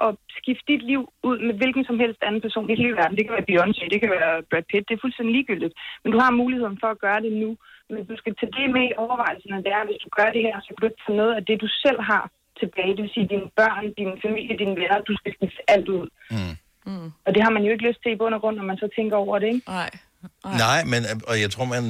[0.06, 3.18] at skifte dit liv ud med hvilken som helst anden person i hele verden.
[3.18, 5.74] Det kan være Beyoncé, det kan være Brad Pitt, det er fuldstændig ligegyldigt.
[6.04, 7.50] Men du har muligheden for at gøre det nu.
[7.90, 10.58] Men du skal tage det med i overvejelserne, det er, hvis du gør det her,
[10.62, 12.24] så kan du tage noget af det, du selv har
[12.62, 12.92] tilbage.
[12.96, 16.06] Det vil sige dine børn, din familie, dine venner, du skal skifte alt ud.
[16.36, 16.54] Mm.
[16.90, 17.08] Mm.
[17.26, 18.88] Og det har man jo ikke lyst til i bund og grund, når man så
[18.98, 19.62] tænker over det, ikke?
[19.68, 19.90] Nej.
[20.66, 21.84] Nej, men og jeg tror, man,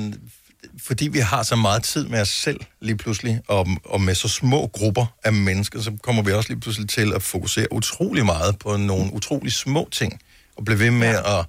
[0.87, 4.29] fordi vi har så meget tid med os selv lige pludselig, og, og med så
[4.29, 8.59] små grupper af mennesker, så kommer vi også lige pludselig til at fokusere utrolig meget
[8.59, 10.19] på nogle utrolig små ting,
[10.57, 11.39] og blive ved med ja.
[11.39, 11.45] at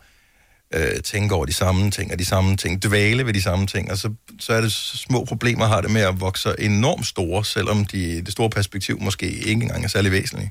[0.74, 3.90] øh, tænke over de samme ting, og de samme ting, dvæle ved de samme ting,
[3.90, 7.44] og så, så er det så små problemer, har det med at vokse enormt store,
[7.44, 10.50] selvom de, det store perspektiv måske ikke engang er særlig væsentligt.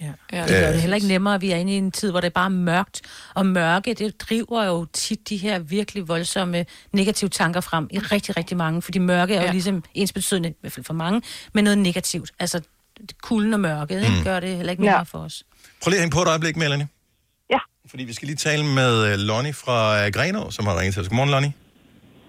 [0.00, 0.06] Ja.
[0.32, 2.26] Det gør det heller ikke nemmere, at vi er inde i en tid, hvor det
[2.26, 3.00] er bare mørkt.
[3.34, 8.36] Og mørke, det driver jo tit de her virkelig voldsomme negative tanker frem i rigtig,
[8.36, 8.82] rigtig mange.
[8.82, 9.52] Fordi mørke er jo Ja.
[9.52, 12.30] ligesom ens betydende, i hvert fald for mange, men noget negativt.
[12.38, 12.60] Altså
[13.22, 14.16] kulden og mørket, ikke?
[14.18, 14.24] Mm.
[14.24, 15.02] gør det heller ikke nemmere Ja.
[15.02, 15.44] for os.
[15.82, 16.88] Prøv lige at hænge på et øjeblik, Melanie.
[17.90, 21.02] Fordi vi skal lige tale med øh, Lonnie fra øh, Grenå, som har ringet til
[21.02, 21.08] os.
[21.08, 21.52] Godmorgen, Lonnie.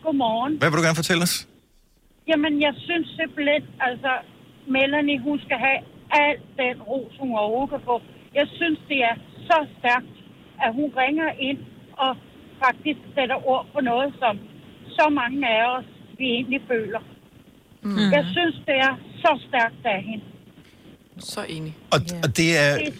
[0.03, 0.53] Godmorgen.
[0.59, 1.35] Hvad vil du gerne fortælle os?
[2.29, 4.11] Jamen, jeg synes simpelthen, altså,
[4.75, 5.79] Melanie, hun skal have
[6.23, 7.95] al den ros, hun overhovedet kan få.
[8.39, 9.15] Jeg synes, det er
[9.49, 10.15] så stærkt,
[10.65, 11.59] at hun ringer ind
[12.05, 12.11] og
[12.63, 14.33] faktisk sætter ord på noget, som
[14.97, 15.87] så mange af os,
[16.19, 17.01] vi egentlig føler.
[17.83, 18.11] Mm.
[18.17, 18.93] Jeg synes, det er
[19.23, 20.25] så stærkt af hende.
[21.19, 21.73] Så enig.
[21.93, 22.71] Og, og det er...
[22.77, 22.91] Det er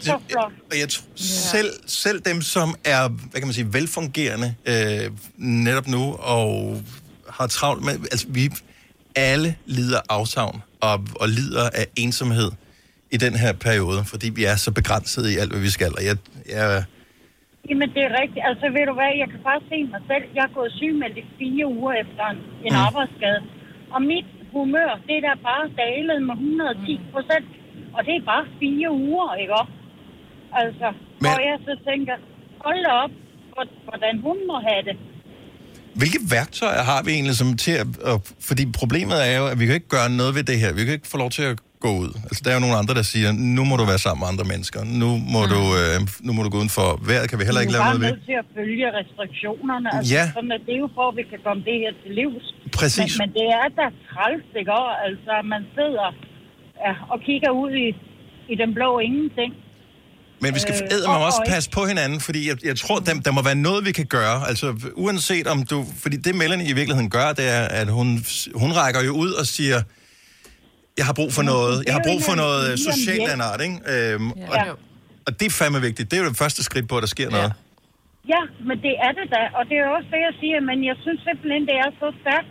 [0.00, 0.52] så flot.
[0.70, 1.04] Og jeg tror,
[1.52, 6.02] selv, selv dem, som er, hvad kan man sige, velfungerende øh, netop nu,
[6.34, 6.48] og
[7.36, 8.44] har travlt med, altså vi
[9.16, 12.50] alle lider afsavn og, og lider af ensomhed
[13.10, 15.90] i den her periode, fordi vi er så begrænset i alt, hvad vi skal.
[15.98, 16.16] Og jeg,
[16.56, 16.84] jeg,
[17.70, 18.42] Jamen, det er rigtigt.
[18.50, 20.24] Altså, ved du hvad, jeg kan bare se mig selv.
[20.36, 22.84] Jeg har gået sygemeldt i fire uger efter en, en Mm.
[22.86, 23.40] arbejdsskade.
[23.94, 27.46] Og mit humør, det er der bare dalet med 110 procent.
[27.98, 29.72] Og det er bare fire uger, ikke også?
[30.62, 30.88] Altså,
[31.22, 31.26] Men...
[31.30, 32.14] hvor jeg så tænker,
[32.66, 33.12] hold da op,
[33.52, 34.96] hvor- hvordan hun må have det.
[36.00, 38.16] hvilke værktøjer har vi egentlig som til at, at...
[38.48, 40.70] Fordi problemet er jo, at vi kan ikke gøre noget ved det her.
[40.78, 42.10] Vi kan ikke få lov til at gå ud.
[42.28, 43.28] Altså, der er jo nogle andre, der siger,
[43.58, 44.80] nu må du være sammen med andre mennesker.
[45.02, 45.50] Nu må, mm.
[45.54, 45.96] du, øh,
[46.26, 47.26] nu må du gå uden for vejret.
[47.30, 48.12] Kan vi heller ikke vi lave er bare noget ved.
[48.16, 49.88] nødt til at følge restriktionerne.
[49.96, 50.24] Altså, Ja.
[50.36, 52.46] sådan, at det er jo for, at vi kan komme det her til livs.
[52.80, 53.10] Præcis.
[53.10, 54.76] Men, men det er da træls, ikke?
[55.06, 56.06] Altså, man sidder
[56.86, 57.86] ja, og kigger ud i,
[58.52, 59.52] i den blå ingenting.
[60.42, 62.96] Men vi skal Øh, øh, og- mig også passe på hinanden, fordi jeg, jeg tror,
[63.06, 64.38] der, der må være noget, vi kan gøre.
[64.50, 64.66] Altså,
[65.04, 65.78] uanset om du...
[66.02, 68.08] Fordi det, Melanie i virkeligheden gør, det er, at hun,
[68.62, 69.78] hun rækker jo ud og siger,
[70.98, 73.76] jeg har brug for noget, jeg har brug for noget de socialt en art, ikke?
[73.92, 74.70] Øhm, Ja.
[74.70, 74.78] og,
[75.26, 76.06] og det er fandme vigtigt.
[76.10, 77.52] Det er jo det første skridt på, at der sker noget.
[78.34, 79.42] Ja, men det er det da.
[79.58, 80.58] Og det er jo også det, jeg siger.
[80.70, 82.50] Men jeg synes simpelthen, det er så stærkt.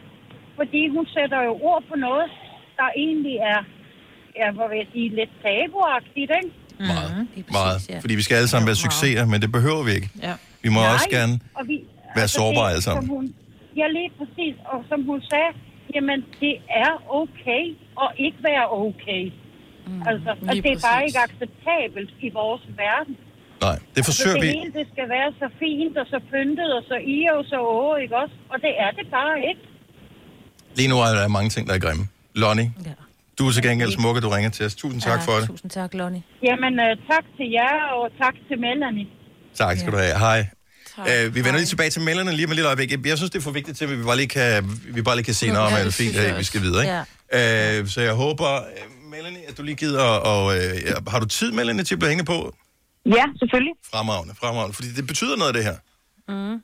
[0.60, 2.28] Fordi hun sætter jo ord på noget,
[2.80, 3.60] der egentlig er,
[4.42, 6.52] ja, hvad vil jeg sige, lidt tabuagtigt, ikke?
[6.94, 7.28] Meget.
[7.60, 7.78] Meget.
[8.04, 10.10] Fordi vi skal alle sammen være succeser, men det behøver vi ikke.
[10.28, 10.34] Ja.
[10.64, 11.76] Vi må Nej, også gerne og vi,
[12.16, 13.10] være sårbare det, alle sammen.
[13.16, 13.24] Hun,
[13.80, 14.56] ja, lige præcis.
[14.74, 15.50] Og som hun sagde,
[15.96, 17.64] jamen, det er okay
[18.04, 19.24] at ikke være okay.
[19.88, 21.08] Mm, altså, at det er bare præcis.
[21.08, 23.16] ikke acceptabelt i vores verden.
[23.68, 24.48] Nej, det forsøger altså, vi.
[24.54, 27.58] det hele, det skal være så fint og så pyntet og så i og så
[27.76, 28.36] åh, ikke også?
[28.54, 29.64] Og det er det bare ikke.
[30.80, 32.04] Lige nu er der mange ting, der er grimme.
[32.44, 32.92] Lonnie, Ja.
[33.40, 34.76] Du er til gengæld smukke, du ringer til os.
[34.76, 35.48] Tusind tak for det.
[35.48, 36.24] Tusind tak, Lonnie.
[36.44, 39.06] Jamen, uh, tak til jer, og tak til Melanie.
[39.56, 40.20] Tak skal du have.
[40.20, 40.46] Hej.
[40.98, 42.92] Uh, vi vender lige tilbage til melderne lige om et lille øjeblik.
[42.92, 45.16] Jeg- Jeg synes, det er for vigtigt til, at vi bare lige kan, vi bare
[45.16, 46.84] lige kan sige, Ja, noget om, det fint, at vi skal videre.
[46.84, 47.82] Ikke?
[47.82, 51.52] Uh, så jeg håber, uh, Melanie, at du lige gider, og uh, har du tid,
[51.52, 52.56] Melanie, til at blive hængende på?
[53.06, 53.74] Ja, selvfølgelig.
[53.92, 54.76] Fremragende, fremragende.
[54.76, 55.76] Fordi det betyder noget, det her.
[56.30, 56.62] Mm.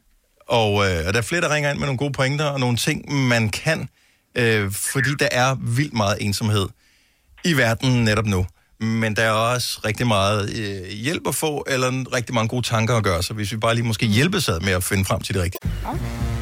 [0.47, 2.77] Og, øh, og der er flere, der ringer ind med nogle gode pointer og nogle
[2.77, 3.89] ting, man kan,
[4.35, 6.67] øh, fordi der er vildt meget ensomhed
[7.45, 8.45] i verden netop nu.
[8.79, 12.95] Men der er også rigtig meget øh, hjælp at få, eller rigtig mange gode tanker
[12.95, 13.23] at gøre.
[13.23, 15.71] Så hvis vi bare lige måske hjælpes ad med at finde frem til det rigtige.
[15.85, 16.32] Oyster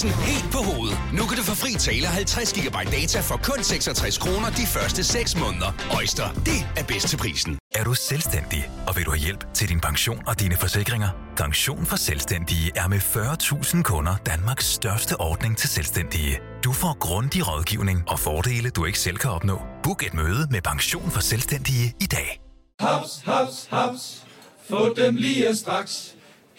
[0.00, 0.98] prisen helt på hovedet.
[1.12, 5.04] Nu kan du få fri tale 50 GB data for kun 66 kroner de første
[5.04, 5.70] 6 måneder.
[5.96, 7.58] Øjster, det er bedst til prisen.
[7.74, 11.08] Er du selvstændig, og vil du have hjælp til din pension og dine forsikringer?
[11.36, 16.40] Pension for Selvstændige er med 40.000 kunder Danmarks største ordning til selvstændige.
[16.64, 19.60] Du får grundig rådgivning og fordele, du ikke selv kan opnå.
[19.82, 22.40] Book et møde med Pension for Selvstændige i dag.
[22.80, 24.24] Haps, haps, haps.
[24.70, 26.14] Få dem lige straks.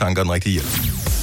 [0.00, 0.72] Tanker den rigtige hjælp.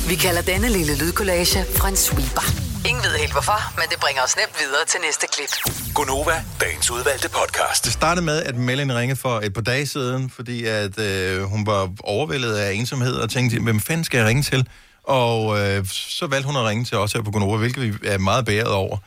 [0.09, 1.59] Vi kalder denne lille lydkollage
[1.89, 2.45] en sweeper.
[2.89, 5.73] Ingen ved helt hvorfor, men det bringer os nemt videre til næste klip.
[5.95, 7.85] Gonova, dagens udvalgte podcast.
[7.85, 11.65] Det startede med, at Melanie ringede for et par dage siden, fordi at øh, hun
[11.65, 14.67] var overvældet af ensomhed og tænkte, hvem fanden skal jeg ringe til?
[15.03, 18.17] Og øh, så valgte hun at ringe til os her på Gonova, hvilket vi er
[18.17, 18.97] meget bæret over.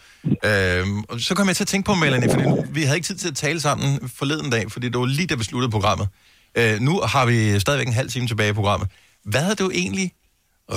[0.44, 3.16] Øh, og så kom jeg til at tænke på Melanie, fordi vi havde ikke tid
[3.16, 6.08] til at tale sammen forleden dag, fordi det var lige da vi sluttede programmet.
[6.54, 8.88] Øh, nu har vi stadigvæk en halv time tilbage i programmet.
[9.30, 10.08] Hvad havde du egentlig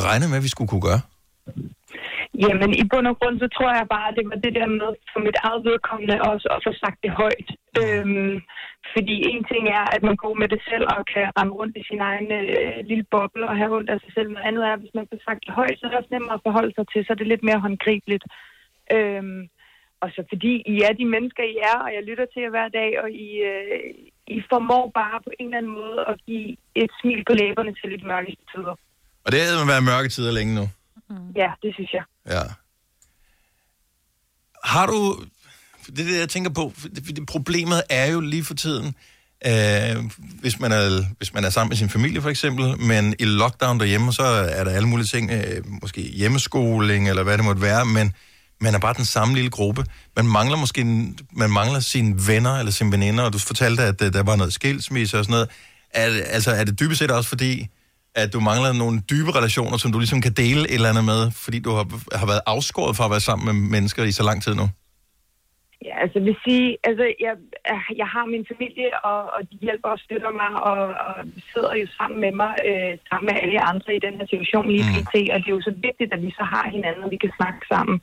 [0.05, 1.01] regnet med, at vi skulle kunne gøre?
[2.43, 4.89] Jamen, i bund og grund, så tror jeg bare, at det var det der med,
[5.11, 7.49] for mit eget vedkommende også, at få sagt det højt.
[7.81, 8.35] Øhm,
[8.93, 11.83] fordi en ting er, at man går med det selv og kan ramme rundt i
[11.89, 14.29] sin egen øh, lille boble og have ondt af sig selv.
[14.29, 16.37] Noget andet er, at hvis man får sagt det højt, så er det også nemmere
[16.37, 18.25] at forholde sig til, så er det lidt mere håndgribeligt.
[18.95, 19.41] Øhm,
[20.03, 22.69] og så fordi I er de mennesker, I er, og jeg lytter til jer hver
[22.79, 23.89] dag, og I, øh,
[24.27, 27.89] i formår bare på en eller anden måde at give et smil på læberne til
[27.89, 28.75] lidt mørke tider.
[29.25, 30.69] Og det havde været mørke tider længe nu.
[31.35, 32.03] Ja, det synes jeg.
[32.27, 32.43] Ja.
[34.63, 35.15] Har du...
[35.85, 36.73] Det er det, jeg tænker på.
[36.83, 38.95] Det, problemet er jo lige for tiden,
[39.45, 39.95] øh,
[40.41, 43.79] hvis, man er, hvis man er sammen med sin familie for eksempel, men i lockdown
[43.79, 44.23] derhjemme, så
[44.57, 48.13] er der alle mulige ting, øh, måske hjemmeskoling eller hvad det måtte være, men
[48.63, 49.81] man er bare den samme lille gruppe.
[50.15, 54.01] Man mangler måske en- man mangler sine venner eller sine veninder, og du fortalte, at
[54.01, 55.49] øh, der var noget skilsmisse og sådan noget.
[55.93, 57.67] Er, det- altså, er det dybest set også fordi,
[58.15, 61.31] at du mangler nogle dybe relationer, som du ligesom kan dele et eller andet med,
[61.31, 61.85] fordi du har,
[62.17, 64.69] har været afskåret fra at være sammen med mennesker i så lang tid nu?
[65.87, 67.33] Ja, altså vil sige, altså jeg,
[67.97, 71.15] jeg har min familie, og, og de hjælper og støtter mig, og, og
[71.53, 74.83] sidder jo sammen med mig, øh, sammen med alle andre i den her situation lige
[74.93, 75.15] pt.
[75.33, 77.67] Og det er jo så vigtigt, at vi så har hinanden, og vi kan snakke
[77.73, 78.01] sammen.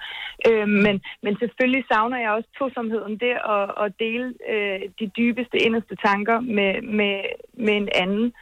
[0.49, 5.57] Øh, men, men selvfølgelig savner jeg også tosomheden, det at, at dele øh, de dybeste,
[5.59, 7.15] inderste tanker med, med,
[7.53, 8.33] med en anden.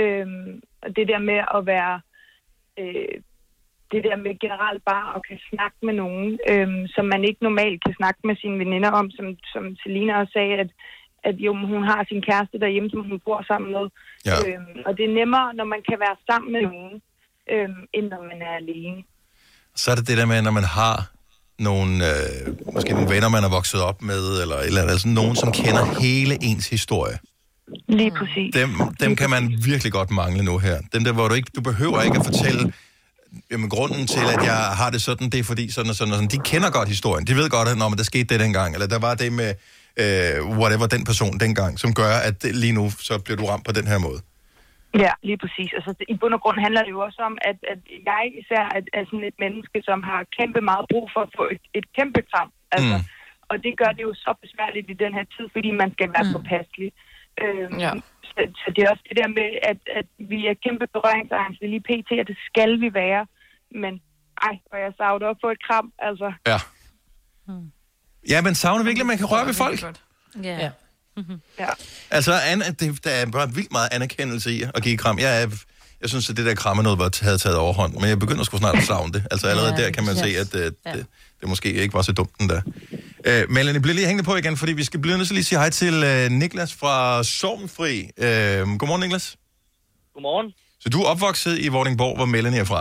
[0.00, 0.26] Øh,
[0.82, 2.00] og det der med at være...
[2.78, 3.20] Øh,
[3.94, 7.78] det der med generelt bare at kan snakke med nogen, øhm, som man ikke normalt
[7.84, 10.70] kan snakke med sine veninder om, som, som Selina også sagde, at,
[11.28, 13.86] at jo, hun har sin kæreste derhjemme, som hun bor sammen med.
[14.28, 14.36] Ja.
[14.46, 16.94] Øhm, og det er nemmere, når man kan være sammen med nogen,
[17.52, 19.00] øhm, end når man er alene.
[19.80, 20.96] Så er det det der med, når man har
[21.68, 22.38] nogle, øh,
[22.74, 26.34] måske nogle venner, man er vokset op med, eller eller altså nogen, som kender hele
[26.48, 27.16] ens historie.
[27.88, 28.54] Lige præcis.
[28.54, 28.70] Dem,
[29.00, 30.76] dem kan man virkelig godt mangle nu her.
[30.92, 32.72] Dem der, hvor du ikke, du behøver ikke at fortælle,
[33.50, 36.18] jamen grunden til, at jeg har det sådan, det er fordi sådan og sådan og
[36.18, 36.32] sådan.
[36.36, 37.24] De kender godt historien.
[37.30, 39.50] De ved godt, at når der skete det dengang, eller der var det med
[40.02, 43.72] øh, whatever den person dengang, som gør, at lige nu, så bliver du ramt på
[43.78, 44.20] den her måde.
[45.04, 45.70] Ja, lige præcis.
[45.78, 47.80] Altså, I bund og grund handler det jo også om, at, at
[48.10, 51.44] jeg især er, er sådan et menneske, som har kæmpe meget brug for at få
[51.54, 52.50] et, et kæmpe kram.
[52.76, 53.04] Altså, mm.
[53.50, 56.26] Og det gør det jo så besværligt i den her tid, fordi man skal være
[56.26, 56.32] mm.
[56.34, 56.90] påpasselig.
[57.42, 57.92] Øhm, Ja.
[58.28, 61.84] Så, så det er også det der med, at, at vi er kæmpe berøringsangste lige
[61.88, 63.22] pt, og det skal vi være.
[63.82, 63.92] Men
[64.48, 66.28] ej, og jeg savner op på et kram, altså.
[66.50, 66.58] Ja.
[68.28, 69.80] Ja, men savner virkelig, at man kan røre ved folk.
[70.42, 70.56] Ja.
[70.64, 70.70] ja.
[71.58, 71.70] ja.
[72.10, 75.18] Altså, an, det, der er bare vildt meget anerkendelse i at give kram.
[75.18, 75.46] Jeg, er,
[76.00, 78.56] jeg synes, at det der kramme noget var, havde taget overhånd, men jeg begynder sgu
[78.56, 79.26] snart at savne det.
[79.30, 80.22] Altså allerede Ja, der kan man ja.
[80.22, 81.06] se, at det, det,
[81.40, 82.60] det måske ikke var så dumt den der.
[83.28, 85.50] Uh, Melanie, bliver lige hængende på igen, fordi vi skal blive nødt til lige at
[85.50, 87.94] sige hej til uh, Niklas fra Sorgenfri.
[88.26, 89.26] Uh, godmorgen, Niklas.
[90.14, 90.48] Godmorgen.
[90.82, 92.80] Så du er opvokset i Vordingborg, hvor Melanie er fra.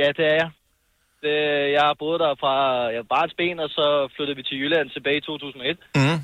[0.00, 0.50] Ja, det er jeg.
[1.22, 1.36] Det,
[1.76, 2.54] jeg har boet der fra
[2.96, 3.86] jeg var et ben, og så
[4.16, 5.78] flyttede vi til Jylland tilbage i 2001.
[5.94, 6.18] Mm.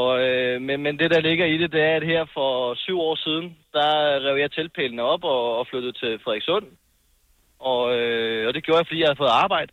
[0.00, 2.96] Og, øh, men, men det, der ligger i det, det er, at her for syv
[3.08, 3.90] år siden, der
[4.24, 6.66] rev jeg teltpælene op og, og flyttede til Frederikssund.
[7.58, 9.72] Og, øh, og det gjorde jeg, fordi jeg havde fået arbejde.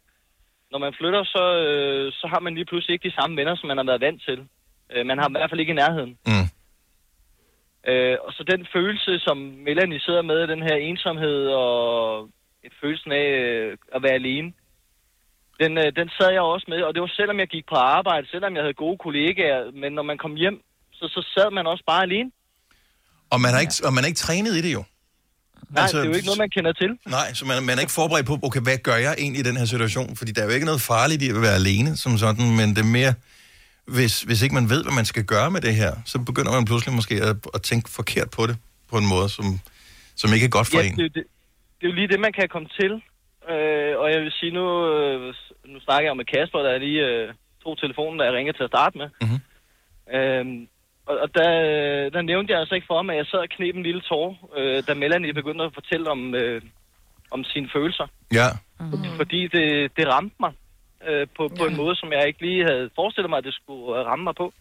[0.71, 3.67] Når man flytter, så, øh, så har man lige pludselig ikke de samme venner, som
[3.67, 4.39] man har været vant til.
[4.91, 6.17] Øh, man har i hvert fald ikke i nærheden.
[6.29, 6.47] Mm.
[7.89, 12.29] Øh, og så den følelse, som Melanie sidder med, den her ensomhed og
[12.63, 14.53] et følelsen af øh, at være alene.
[15.59, 18.27] Den, øh, den sad jeg også med, og det var selvom jeg gik på arbejde,
[18.27, 20.61] selvom jeg havde gode kollegaer, men når man kom hjem,
[20.93, 22.31] så, så sad man også bare alene.
[23.33, 24.83] Og man, er ikke, og man er ikke trænet i det jo.
[25.69, 26.91] Nej, altså, det er jo ikke noget, man kender til.
[27.07, 29.57] Nej, så man, man er ikke forberedt på, okay, hvad gør jeg egentlig i den
[29.57, 30.15] her situation?
[30.15, 32.77] Fordi der er jo ikke noget farligt i at være alene som sådan, men det
[32.87, 33.13] er mere,
[33.85, 36.65] hvis, hvis ikke man ved, hvad man skal gøre med det her, så begynder man
[36.65, 38.55] pludselig måske at, at tænke forkert på det,
[38.91, 39.45] på en måde, som,
[40.15, 40.97] som ikke er godt for Ja, en.
[40.97, 41.23] det, det,
[41.77, 42.91] det er jo lige det, man kan komme til.
[43.51, 45.33] Øh, og jeg vil sige, nu, øh,
[45.73, 47.33] nu snakker jeg med Kasper, der er lige øh,
[47.63, 49.07] to telefonen, der jeg ringer til at starte med.
[49.25, 49.39] Mhm.
[50.17, 50.67] Øhm,
[51.11, 51.49] og, og der,
[52.15, 54.27] der nævnte jeg altså ikke for ham, at jeg sad og knep en lille tår,
[54.57, 56.61] øh, da Melanie begyndte at fortælle om, øh,
[57.31, 58.07] om sine følelser.
[58.33, 58.47] Ja.
[58.79, 59.15] Mm.
[59.17, 60.53] Fordi det, det ramte mig
[61.07, 63.99] øh, på, på en måde, som jeg ikke lige havde forestillet mig, at det skulle
[63.99, 64.53] øh, ramme mig på.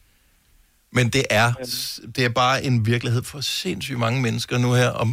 [0.93, 1.49] Men det er,
[2.17, 5.07] det er bare en virkelighed for sindssygt mange mennesker nu her, og,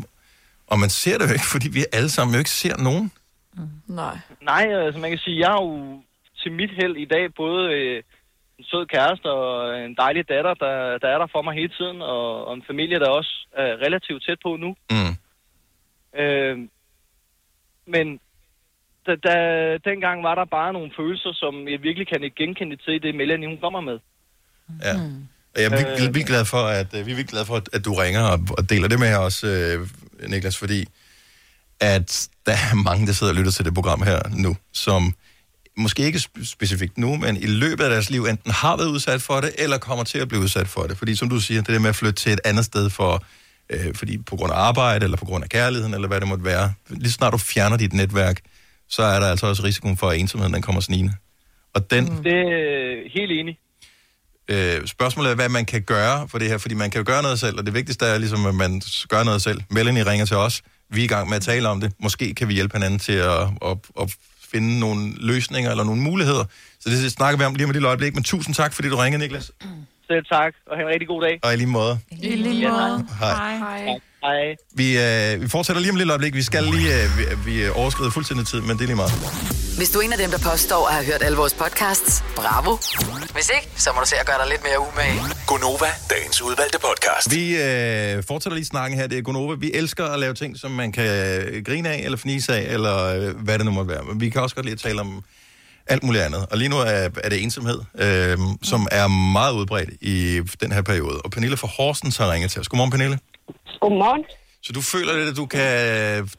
[0.67, 3.11] og man ser det jo ikke, fordi vi alle sammen jo ikke ser nogen.
[3.87, 4.17] Nej.
[4.41, 6.01] Nej, altså man kan sige, jeg har jo
[6.41, 8.03] til mit held i dag både øh,
[8.59, 12.01] en sød kæreste og en dejlig datter, der, der er der for mig hele tiden,
[12.01, 14.75] og, og en familie, der også er relativt tæt på nu.
[14.91, 15.13] Mm.
[16.21, 16.57] Øh,
[17.87, 18.19] men
[19.05, 19.35] da, da,
[19.89, 23.15] dengang var der bare nogle følelser, som jeg virkelig kan ikke genkende til i det,
[23.15, 23.99] Melanie hun kommer med.
[24.83, 24.93] Ja.
[25.53, 27.69] Og jeg er virkelig, virkelig glad for, at, øh, vi er virkelig glade for, at,
[27.73, 29.79] at du ringer og, og deler det med os, øh,
[30.29, 30.85] Niklas, fordi
[31.79, 35.13] at der er mange, der sidder og lytter til det program her nu, som
[35.77, 39.21] måske ikke sp- specifikt nu, men i løbet af deres liv enten har været udsat
[39.21, 40.97] for det, eller kommer til at blive udsat for det.
[40.97, 43.23] Fordi som du siger, det der med at flytte til et andet sted for,
[43.69, 46.45] øh, fordi på grund af arbejde, eller på grund af kærligheden, eller hvad det måtte
[46.45, 46.73] være.
[46.89, 48.41] Lige snart du fjerner dit netværk,
[48.89, 51.13] så er der altså også risikoen for, at ensomheden den kommer snigende.
[51.73, 53.57] Og den, Det er øh, helt enig.
[54.49, 57.21] Øh, spørgsmålet er, hvad man kan gøre for det her, fordi man kan jo gøre
[57.21, 59.61] noget selv, og det vigtigste er ligesom, at man gør noget selv.
[59.69, 61.91] Melanie ringer til os, vi er i gang med at tale om det.
[61.99, 64.15] Måske kan vi hjælpe hinanden til at, at, at
[64.51, 66.45] finde nogle løsninger eller nogle muligheder.
[66.79, 68.95] Så det snakker vi om lige om et lille øjeblik, men tusind tak, fordi du
[68.95, 69.51] ringede, Niklas.
[70.07, 71.39] Selv tak, og have en rigtig god dag.
[71.43, 71.99] Og i lige måde.
[72.11, 73.07] I lige måde.
[73.19, 73.57] Hej.
[73.57, 73.99] Hej.
[74.27, 74.55] Hej.
[74.81, 76.33] Vi, øh, vi fortsætter lige om et lille øjeblik.
[76.33, 79.11] Vi skal lige, øh, vi, vi overskrider fuldstændig tid, men det er lige meget.
[79.77, 82.77] Hvis du er en af dem, der påstår at have hørt alle vores podcasts, bravo.
[83.33, 85.19] Hvis ikke, så må du se at gøre dig lidt mere umage.
[85.47, 87.35] Gonova, dagens udvalgte podcast.
[87.35, 89.07] Vi øh, fortsætter lige snakken her.
[89.07, 89.55] Det er Gunova.
[89.59, 92.95] Vi elsker at lave ting, som man kan øh, grine af, eller fnise af, eller
[93.05, 94.03] øh, hvad det nu måtte være.
[94.03, 95.23] Men vi kan også godt lide at tale om
[95.87, 96.45] alt muligt andet.
[96.51, 100.81] Og lige nu er, er det ensomhed, øh, som er meget udbredt i den her
[100.81, 101.21] periode.
[101.21, 102.67] Og Pernille fra Horsens har ringet til os.
[102.67, 103.19] Godmorgen, Pernille.
[103.79, 104.23] Godmorgen.
[104.65, 105.71] Så du føler lidt, at du kan,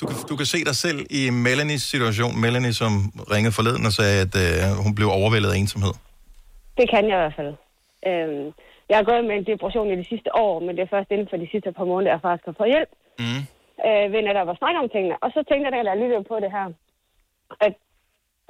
[0.00, 2.32] du kan, du kan se dig selv i Melanies situation.
[2.44, 2.92] Melanie, som
[3.34, 5.94] ringede forleden og sagde, at øh, hun blev overvældet af ensomhed.
[6.78, 7.54] Det kan jeg i hvert fald.
[8.08, 8.46] Øhm,
[8.88, 11.28] jeg har gået med en depression i de sidste år, men det er først inden
[11.30, 12.92] for de sidste par måneder, jeg faktisk har fået hjælp.
[13.22, 13.42] Mm.
[13.86, 15.16] Øh, ved netop at snakke om tingene.
[15.24, 16.66] Og så tænkte jeg, da jeg lyttede på det her,
[17.66, 17.74] at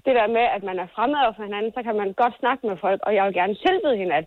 [0.07, 2.63] det der med, at man er fremmed over for hinanden, så kan man godt snakke
[2.69, 4.27] med folk, og jeg vil gerne tilbyde hende, at,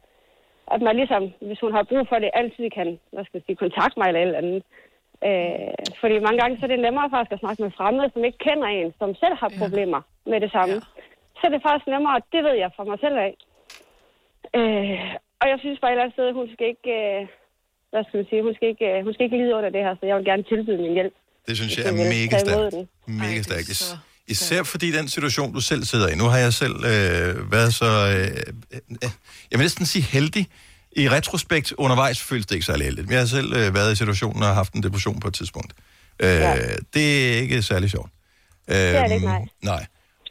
[0.75, 3.61] at man ligesom, hvis hun har brug for det, altid kan, hvad skal jeg sige,
[3.63, 4.63] kontakte mig eller et eller andet.
[5.27, 8.43] Øh, fordi mange gange så er det nemmere faktisk at snakke med fremmede, som ikke
[8.47, 10.01] kender en, som selv har problemer
[10.31, 10.75] med det samme.
[11.37, 13.33] Så er det faktisk nemmere, det ved jeg fra mig selv af.
[14.59, 14.99] Øh,
[15.41, 17.21] og jeg synes bare et eller andet sted, hun skal ikke, øh,
[17.91, 19.93] hvad skal man sige, hun skal ikke, øh, hun skal ikke lide under det her,
[19.99, 21.13] så jeg vil gerne tilbyde min hjælp.
[21.47, 22.75] Det synes jeg er mega stærkt.
[23.23, 24.10] Mega stærkt.
[24.31, 26.15] Is- Især fordi den situation, du selv sidder i.
[26.15, 27.85] Nu har jeg selv øh, været så,
[28.17, 28.27] øh,
[28.71, 29.09] øh,
[29.51, 30.47] jeg vil næsten sige heldig.
[30.95, 33.07] I retrospekt undervejs føles det ikke særlig heldigt.
[33.07, 35.73] Men jeg har selv øh, været i situationen og haft en depression på et tidspunkt.
[36.19, 36.55] Øh, Ja.
[36.93, 38.11] Det er ikke særlig sjovt.
[38.67, 39.41] Øh, Det er det ikke, nej.
[39.61, 39.85] Nej.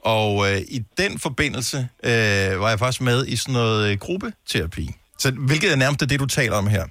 [0.05, 4.91] Og øh, i den forbindelse øh, var jeg faktisk med i sådan noget øh, gruppeterapi.
[5.19, 6.85] Så hvilket er nærmest det, du taler om her.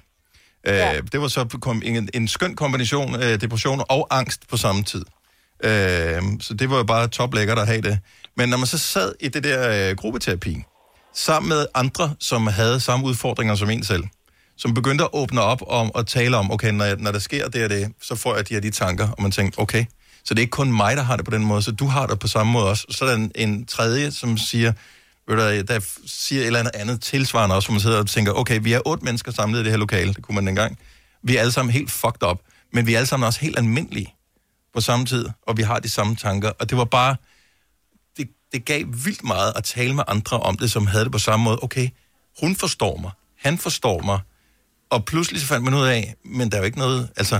[0.66, 1.00] Øh, ja.
[1.12, 5.04] Det var så kom, en, en skøn kombination af depression og angst på samme tid.
[5.64, 7.98] Øh, så det var jo bare toplækkert at have det.
[8.36, 10.62] Men når man så sad i det der øh, gruppeterapi,
[11.14, 14.04] sammen med andre, som havde samme udfordringer som en selv,
[14.56, 17.64] som begyndte at åbne op om at tale om, okay, når, når der sker det
[17.64, 19.84] og det, så får jeg de her de tanker, og man tænkte, okay,
[20.24, 22.06] så det er ikke kun mig, der har det på den måde, så du har
[22.06, 22.86] det på samme måde også.
[22.90, 24.72] Så er der en, en tredje, som siger,
[25.28, 28.32] ved du, der siger et eller andet andet tilsvarende også, hvor man sidder og tænker,
[28.32, 30.78] okay, vi er otte mennesker samlet i det her lokale, det kunne man dengang.
[31.22, 32.38] Vi er alle sammen helt fucked up,
[32.72, 34.14] men vi er alle sammen også helt almindelige
[34.74, 37.16] på samme tid, og vi har de samme tanker, og det var bare,
[38.16, 41.18] det, det gav vildt meget at tale med andre om det, som havde det på
[41.18, 41.58] samme måde.
[41.62, 41.88] Okay,
[42.40, 43.10] hun forstår mig,
[43.46, 44.18] han forstår mig,
[44.90, 47.36] og pludselig så fandt man ud af, men der er jo ikke noget, altså,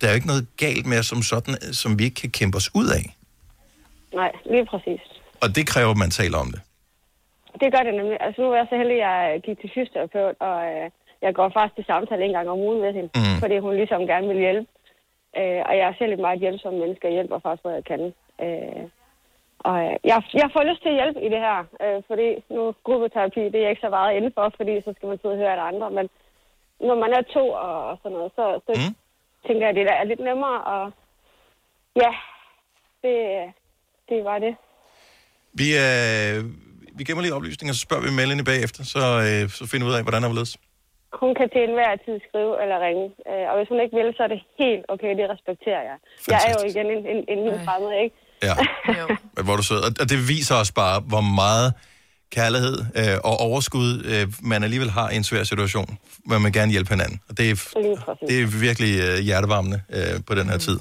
[0.00, 2.56] der er jo ikke noget galt med os som sådan, som vi ikke kan kæmpe
[2.56, 3.04] os ud af.
[4.14, 5.00] Nej, lige præcis.
[5.42, 6.60] Og det kræver, at man taler om det.
[7.62, 8.16] Det gør det nemlig.
[8.26, 9.02] Altså nu er jeg så heldig, at
[9.32, 10.84] jeg gik til fysioterapeut, og øh,
[11.24, 13.38] jeg går faktisk til samtale en gang om ugen med hende, Mm.
[13.42, 14.66] fordi hun ligesom gerne vil hjælpe.
[15.40, 18.02] Øh, og jeg er selv et meget hjælpsom menneske, og hjælper faktisk, hvor jeg kan.
[18.44, 18.84] Øh,
[19.58, 22.74] og øh, jeg, jeg får lyst til at hjælpe i det her, øh, fordi nu
[22.86, 25.40] gruppeterapi, det er jeg ikke så meget inde for, fordi så skal man sidde og
[25.42, 26.06] høre af andre, men
[26.80, 28.94] når man er to og, sådan noget, så, så mm.
[29.46, 30.92] tænker jeg, at det der er lidt nemmere, og
[32.02, 32.12] ja,
[33.02, 33.14] det,
[34.08, 34.54] det var det.
[35.60, 36.36] Vi, øh,
[36.98, 39.98] vi gemmer lige oplysninger, så spørger vi Melanie bagefter, så, øh, så finder vi ud
[39.98, 40.67] af, hvordan der er.
[41.12, 44.22] Hun kan til enhver tid skrive eller ringe, øh, og hvis hun ikke vil, så
[44.26, 45.96] er det helt okay, det respekterer jeg.
[46.32, 48.16] Jeg er jo igen en, en, en helt fremmed, ikke?
[48.48, 48.54] Ja,
[49.36, 49.80] Men hvor du sød.
[50.02, 51.68] Og, det viser os bare, hvor meget
[52.30, 56.72] kærlighed øh, og overskud øh, man alligevel har i en svær situation, hvor man gerne
[56.72, 57.20] hjælper hinanden.
[57.28, 57.54] Og det er,
[58.28, 60.78] det er virkelig øh, hjertevarmende øh, på den her tid.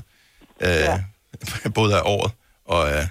[0.61, 1.03] Øh, ja.
[1.79, 2.31] Både af året
[2.65, 3.03] og af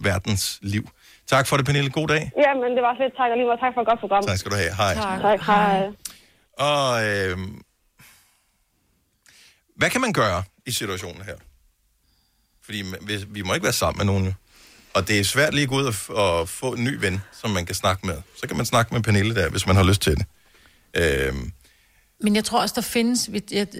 [0.00, 0.84] verdens liv.
[1.26, 1.90] Tak for det, Pernille.
[1.90, 2.30] God dag.
[2.44, 3.12] Ja, men det var fedt.
[3.16, 3.60] Tak og lige måde.
[3.64, 4.22] Tak for et godt program.
[4.22, 4.72] Tak skal du have.
[4.82, 4.94] Hej.
[4.94, 5.20] Tak.
[5.20, 5.86] tak hej.
[6.58, 7.38] Og øh,
[9.76, 11.36] hvad kan man gøre i situationen her?
[12.62, 14.26] Fordi vi, vi må ikke være sammen med nogen.
[14.26, 14.32] jo.
[14.94, 17.50] Og det er svært lige at gå ud og, og få en ny ven, som
[17.50, 18.22] man kan snakke med.
[18.40, 20.26] Så kan man snakke med Pernille der, hvis man har lyst til det.
[20.94, 21.34] Øh,
[22.20, 23.30] men jeg tror også, der findes,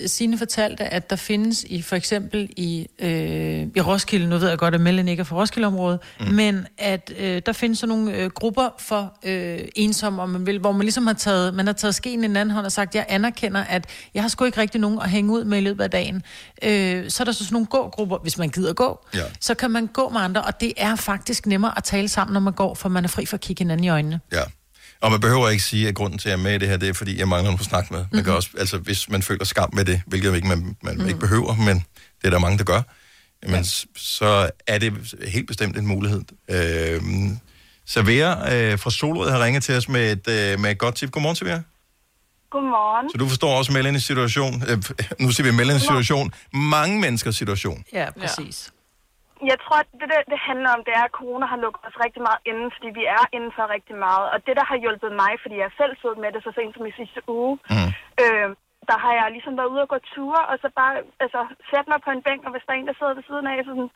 [0.07, 4.59] Signe fortalte, at der findes i for eksempel i, øh, i Roskilde, nu ved jeg
[4.59, 6.27] godt, at Mellem ikke er fra Roskilde-området, mm.
[6.27, 10.59] men at øh, der findes sådan nogle øh, grupper for øh, ensomme, om man vil,
[10.59, 12.95] hvor man ligesom har taget, man har taget skeen i den anden hånd og sagt,
[12.95, 15.85] jeg anerkender, at jeg har sgu ikke rigtig nogen at hænge ud med i løbet
[15.85, 16.23] af dagen.
[16.63, 19.23] Øh, så er der så sådan nogle gågrupper, hvis man gider gå, ja.
[19.41, 22.41] så kan man gå med andre, og det er faktisk nemmere at tale sammen, når
[22.41, 24.21] man går, for man er fri for at kigge hinanden i øjnene.
[24.33, 24.43] Ja.
[25.01, 26.77] Og man behøver ikke sige, at grunden til, at jeg er med i det her,
[26.77, 28.05] det er, fordi jeg mangler nogen at snakke med.
[28.13, 31.09] Man kan også, altså, hvis man føler skam med det, hvilket ikke, man, man mm.
[31.09, 31.85] ikke behøver, men
[32.21, 32.83] det er der mange, der gør,
[33.43, 33.63] men ja.
[33.97, 36.23] så er det helt bestemt en mulighed.
[36.51, 37.03] Øh,
[37.87, 41.11] Savera øh, fra Solrød har ringet til os med et, øh, med et godt tip.
[41.11, 41.61] Godmorgen, Savera.
[42.51, 43.11] Godmorgen.
[43.11, 44.63] Så du forstår også Melanies situation.
[44.69, 44.83] Øh,
[45.21, 46.33] nu siger vi Melanies situation.
[46.53, 47.85] Mange menneskers situation.
[47.93, 48.73] Ja, præcis.
[49.51, 52.23] Jeg tror, at det, det, handler om, det er, at corona har lukket os rigtig
[52.27, 54.27] meget inden, fordi vi er inden for rigtig meget.
[54.33, 56.87] Og det, der har hjulpet mig, fordi jeg selv siddet med det så sent som
[56.87, 57.91] i sidste uge, mm.
[58.23, 58.49] øh,
[58.89, 62.01] der har jeg ligesom været ude og gå ture, og så bare altså, sætte mig
[62.05, 63.91] på en bænk, og hvis der er en, der sidder ved siden af, så sådan,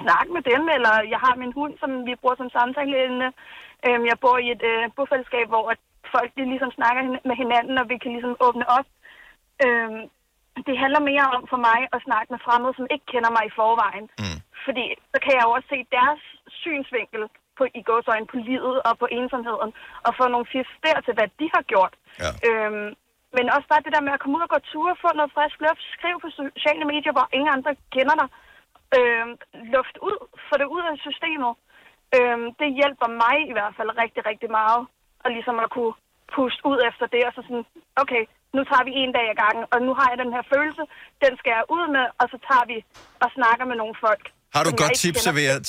[0.00, 3.28] snak med dem, eller jeg har min hund, som vi bruger som samtaleemne.
[3.86, 5.80] Øhm, jeg bor i et øh, bofællesskab, hvor at
[6.14, 8.88] folk de ligesom snakker med hinanden, og vi kan ligesom åbne op.
[9.64, 10.02] Øhm,
[10.68, 13.56] det handler mere om for mig at snakke med fremmede, som ikke kender mig i
[13.60, 14.06] forvejen.
[14.22, 14.38] Mm.
[14.64, 16.22] Fordi så kan jeg jo også se deres
[16.62, 17.22] synsvinkel
[17.58, 19.70] på, i gåsøjne på livet og på ensomheden,
[20.06, 21.94] og få nogle tips der til, hvad de har gjort.
[22.22, 22.30] Ja.
[22.48, 22.88] Øhm,
[23.36, 25.56] men også bare det der med at komme ud og gå ture, få noget frisk
[25.66, 28.28] luft, skriv på sociale medier, hvor ingen andre kender dig.
[28.98, 29.32] Øhm,
[29.74, 30.16] luft ud,
[30.48, 31.52] få det ud af systemet.
[32.16, 34.82] Øhm, det hjælper mig i hvert fald rigtig, rigtig meget.
[35.24, 35.94] Og ligesom at kunne
[36.34, 37.66] puste ud efter det, og så sådan,
[38.02, 38.22] okay,
[38.56, 40.82] nu tager vi en dag ad gangen, og nu har jeg den her følelse,
[41.24, 42.76] den skal jeg ud med, og så tager vi
[43.24, 44.24] og snakker med nogle folk.
[44.56, 45.16] Har du godt tip,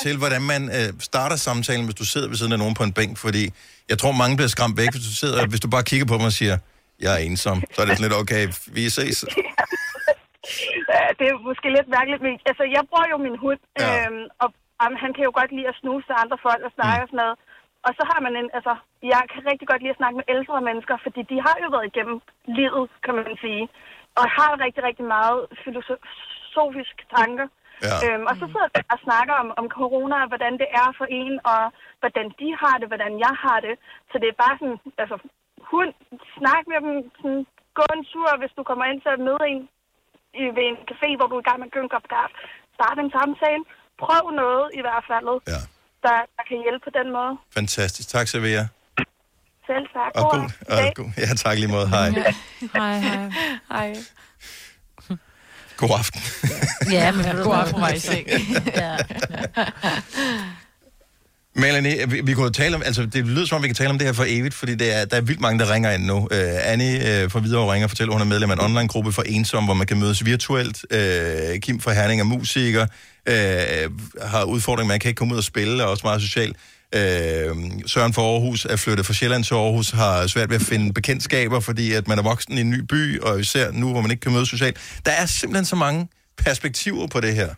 [0.03, 2.93] til, hvordan man øh, starter samtalen, hvis du sidder ved siden af nogen på en
[2.99, 3.13] bænk?
[3.25, 3.43] Fordi
[3.91, 6.25] jeg tror, mange bliver skræmt væk, hvis du, sidder, hvis du bare kigger på dem
[6.32, 6.55] og siger,
[7.03, 7.57] jeg er ensom.
[7.73, 8.43] Så er det sådan lidt, okay,
[8.75, 9.17] vi ses.
[11.19, 13.89] Det er måske lidt mærkeligt, men altså, jeg bruger jo min hund, ja.
[13.93, 14.49] øhm, og
[14.84, 17.05] um, han kan jo godt lide at snuse til andre folk og snakke mm.
[17.05, 17.36] og sådan noget.
[17.86, 18.73] Og så har man en, altså,
[19.13, 21.89] jeg kan rigtig godt lide at snakke med ældre mennesker, fordi de har jo været
[21.91, 22.17] igennem
[22.59, 23.63] livet, kan man sige,
[24.19, 27.47] og har rigtig, rigtig meget filosofiske tanker.
[27.88, 27.95] Ja.
[28.03, 31.07] Øhm, og så sidder jeg og snakker om, om corona, og hvordan det er for
[31.19, 31.61] en, og
[32.01, 33.75] hvordan de har det, hvordan jeg har det.
[34.11, 35.17] Så det er bare sådan, altså,
[35.71, 35.93] hund,
[36.38, 37.45] snak med dem, sådan,
[37.79, 39.61] gå en tur, hvis du kommer ind til at møde en
[40.41, 42.36] i, ved en café, hvor du er i gang med at købe en kop kaffe.
[42.77, 43.63] Start en samtale.
[44.03, 45.61] Prøv noget i hvert fald, ja.
[46.06, 47.34] Der, der kan hjælpe på den måde.
[47.54, 48.10] Fantastisk.
[48.10, 48.66] Tak, Servera.
[49.66, 50.12] Selv tak.
[50.16, 51.10] Og God og god.
[51.18, 51.88] Ja, tak lige måde.
[51.88, 52.10] Hej.
[52.76, 53.32] Hej, hej.
[53.72, 53.95] Hej.
[55.78, 56.22] God aften.
[56.91, 58.28] Ja, men God aften, var i seng.
[58.76, 58.97] ja.
[61.56, 63.89] Melanie, vi, vi kunne jo tale om, altså det lyder som om, vi kan tale
[63.89, 66.04] om det her for evigt, fordi det er, der er vildt mange, der ringer ind
[66.04, 66.18] nu.
[66.18, 69.22] Uh, Annie uh, fra Hvidovre ringer og fortæller, hun er medlem af en online-gruppe for
[69.22, 70.86] ensom, hvor man kan mødes virtuelt.
[70.93, 72.88] Uh, Kim fra Herning er musiker,
[73.30, 73.91] uh,
[74.28, 76.49] har udfordringer med, at kan ikke komme ud og spille, er også meget social.
[76.95, 77.02] Uh,
[77.86, 81.60] Søren fra Aarhus er flyttet fra Sjælland til Aarhus, har svært ved at finde bekendtskaber,
[81.60, 84.22] fordi at man er voksen i en ny by, og især nu, hvor man ikke
[84.22, 84.78] kan mødes socialt.
[85.06, 87.49] Der er simpelthen så mange perspektiver på det her.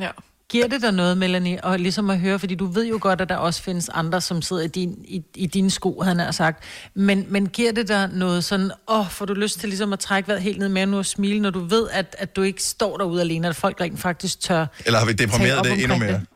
[0.00, 0.10] Ja.
[0.52, 3.28] Giver det dig noget, Melanie, og ligesom at høre, fordi du ved jo godt, at
[3.28, 6.58] der også findes andre, som sidder i, din, i, i dine sko, han har sagt.
[6.94, 9.98] Men, men giver det dig noget sådan, åh, oh, får du lyst til ligesom at
[9.98, 12.62] trække vejret helt ned med nu og smile, når du ved, at, at du ikke
[12.62, 16.12] står derude alene, at folk rent faktisk tør Eller har vi deprimeret det endnu mere?
[16.12, 16.26] det?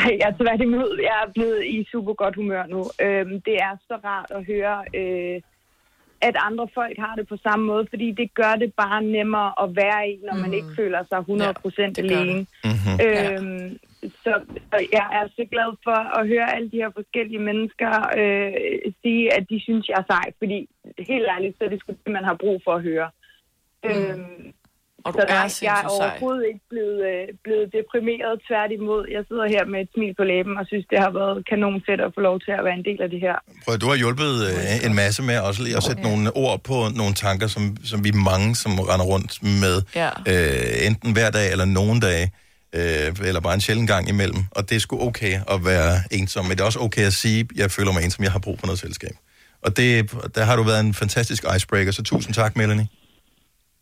[0.00, 0.98] Ej, jeg er tværtimod.
[1.08, 2.80] Jeg er blevet i super godt humør nu.
[3.04, 5.36] Øhm, det er så rart at høre, øh,
[6.28, 9.76] at andre folk har det på samme måde, fordi det gør det bare nemmere at
[9.76, 12.46] være i, når man ikke føler sig 100% det gør alene.
[12.64, 12.96] Mm-hmm.
[13.04, 13.78] Øhm,
[14.24, 14.32] så,
[14.70, 18.52] så jeg er så glad for at høre alle de her forskellige mennesker øh,
[19.02, 20.26] sige, at de synes, jeg er sej.
[20.38, 20.68] Fordi
[20.98, 23.08] helt ærligt, så er det sgu det, man har brug for at høre.
[23.84, 23.90] Mm.
[23.90, 24.52] Øhm,
[25.06, 26.10] Og du så er nej, jeg er sindssygt sej.
[26.10, 28.32] overhovedet ikke blevet, øh, blevet deprimeret.
[28.48, 31.76] Tværtimod, jeg sidder her med et smil på læben og synes, det har været kanon
[31.88, 33.36] fedt at få lov til at være en del af det her.
[33.64, 36.76] Prøv, du har hjulpet øh, en masse med også lige at sætte nogle ord på
[37.00, 39.32] nogle tanker, som, som vi er mange, som render rundt
[39.64, 40.10] med, Ja.
[40.32, 42.26] øh, enten hver dag eller nogen dage,
[42.78, 44.40] øh, eller bare en sjælden gang imellem.
[44.56, 47.48] Og det er sgu okay at være ensom, men det er også okay at sige,
[47.56, 49.14] jeg føler mig ensom, jeg har brug for noget selskab.
[49.66, 52.86] Og det, der har du været en fantastisk icebreaker, så tusind tak, Melanie.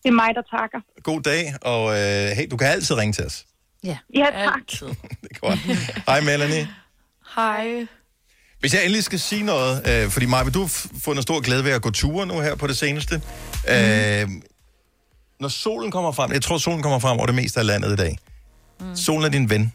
[0.03, 0.79] Det er mig, der takker.
[1.03, 3.45] God dag, og øh, hey, du kan altid ringe til os.
[3.85, 4.91] Ja, ja tak.
[5.41, 5.59] Godt.
[6.07, 6.69] Hej, Melanie.
[7.37, 7.87] Hej.
[8.61, 11.71] Hvis jeg endelig skal sige noget, øh, fordi Maja, du har fundet stor glæde ved
[11.73, 13.17] at gå ture nu her på det seneste.
[13.69, 13.73] Mm.
[13.75, 14.29] Øh,
[15.41, 17.97] når solen kommer frem, jeg tror, solen kommer frem over det meste af landet i
[17.97, 18.19] dag.
[18.81, 18.97] Mm.
[18.97, 19.73] Solen er din ven,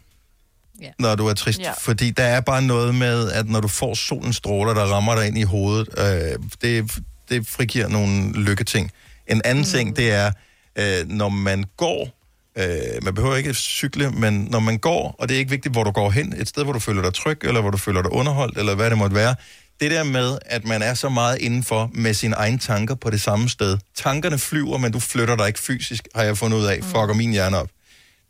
[0.80, 0.90] Ja.
[0.98, 1.60] når du er trist.
[1.60, 1.72] Ja.
[1.80, 5.26] Fordi der er bare noget med, at når du får solens stråler, der rammer dig
[5.26, 6.98] ind i hovedet, øh, det,
[7.28, 8.90] det frigiver nogle lykketing.
[9.28, 9.70] En anden mm.
[9.70, 10.30] ting, det er,
[10.78, 12.18] øh, når man går,
[12.58, 15.84] øh, man behøver ikke cykle, men når man går, og det er ikke vigtigt, hvor
[15.84, 18.12] du går hen, et sted, hvor du føler dig tryg, eller hvor du føler dig
[18.12, 19.34] underholdt, eller hvad det måtte være,
[19.80, 23.20] det der med, at man er så meget indenfor med sine egne tanker på det
[23.20, 23.78] samme sted.
[23.96, 26.78] Tankerne flyver, men du flytter dig ikke fysisk, har jeg fundet ud af.
[26.82, 27.68] Fucker min hjerne op.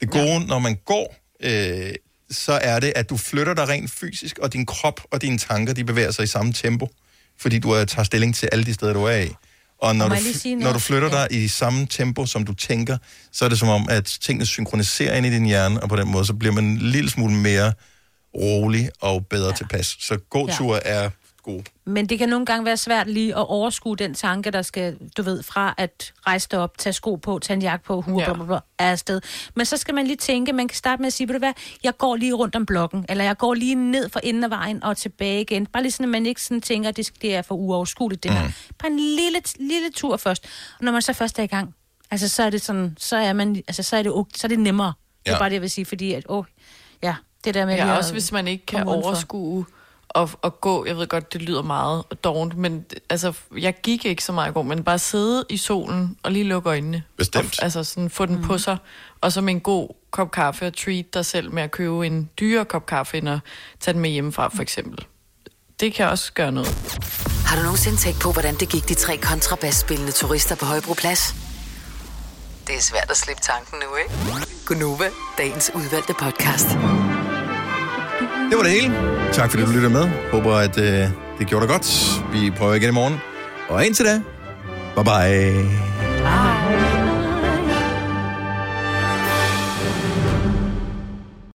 [0.00, 0.38] Det gode, ja.
[0.38, 1.94] når man går, øh,
[2.30, 5.72] så er det, at du flytter dig rent fysisk, og din krop og dine tanker,
[5.72, 6.88] de bevæger sig i samme tempo,
[7.38, 9.28] fordi du øh, tager stilling til alle de steder, du er i.
[9.78, 12.98] Og når Og du, sige når du flytter dig i samme tempo, som du tænker,
[13.32, 16.08] så er det som om, at tingene synkroniserer ind i din hjerne, og på den
[16.10, 17.72] måde, så bliver man en lille smule mere
[18.34, 19.54] rolig og bedre ja.
[19.54, 19.96] tilpas.
[20.00, 20.80] Så gåtur ja.
[20.84, 21.10] er
[21.54, 21.62] god.
[21.84, 25.22] Men det kan nogle gange være svært lige at overskue den tanke, der skal, du
[25.22, 28.52] ved, fra at rejse dig op, tage sko på, tage en jakke på, hue, ja.
[28.52, 28.58] ja.
[28.78, 29.20] er afsted.
[29.54, 31.52] Men så skal man lige tænke, man kan starte med at sige, ved du hvad,
[31.84, 34.84] jeg går lige rundt om blokken, eller jeg går lige ned for enden af vejen
[34.84, 35.66] og tilbage igen.
[35.66, 38.30] Bare lige sådan, at man ikke sådan tænker, at det, det er for uoverskueligt, det
[38.30, 38.44] her.
[38.46, 38.52] Mm.
[38.78, 40.44] Bare en lille, lille tur først.
[40.78, 41.74] Og når man så først er i gang,
[42.10, 44.58] altså så er det sådan, så er man, altså så er det, så er det
[44.58, 44.92] nemmere.
[45.24, 45.38] Det er Ja.
[45.38, 46.44] bare det, jeg vil sige, fordi at, åh,
[47.02, 49.74] ja, det der med Ja, også hvis man ikke kan komme udenfor.
[50.14, 50.86] At, at gå.
[50.86, 54.52] Jeg ved godt, det lyder meget dovent, men altså, jeg gik ikke så meget i
[54.52, 57.02] går, men bare sidde i solen og lige lukke øjnene.
[57.16, 57.58] Bestemt.
[57.58, 58.42] Og, altså sådan få den mm.
[58.42, 58.76] på sig,
[59.20, 62.30] og så med en god kop kaffe og treat dig selv med at købe en
[62.40, 63.38] dyrere kop kaffe, end at
[63.80, 65.04] tage den med hjemmefra, for eksempel.
[65.80, 66.68] Det kan også gøre noget.
[67.46, 71.34] Har du nogensinde tænkt på, hvordan det gik de tre kontrabasspillende turister på Højbroplads?
[72.66, 74.46] Det er svært at slippe tanken nu, ikke?
[74.66, 76.68] Gunova, dagens udvalgte podcast.
[78.50, 78.94] Det var det hele.
[79.32, 80.08] Tak fordi du lytter med.
[80.32, 82.20] Håber, at øh, det gjorde dig godt.
[82.32, 83.14] Vi prøver igen i morgen.
[83.68, 84.20] Og indtil da,
[84.96, 85.62] bye bye.
[86.18, 86.57] Bye.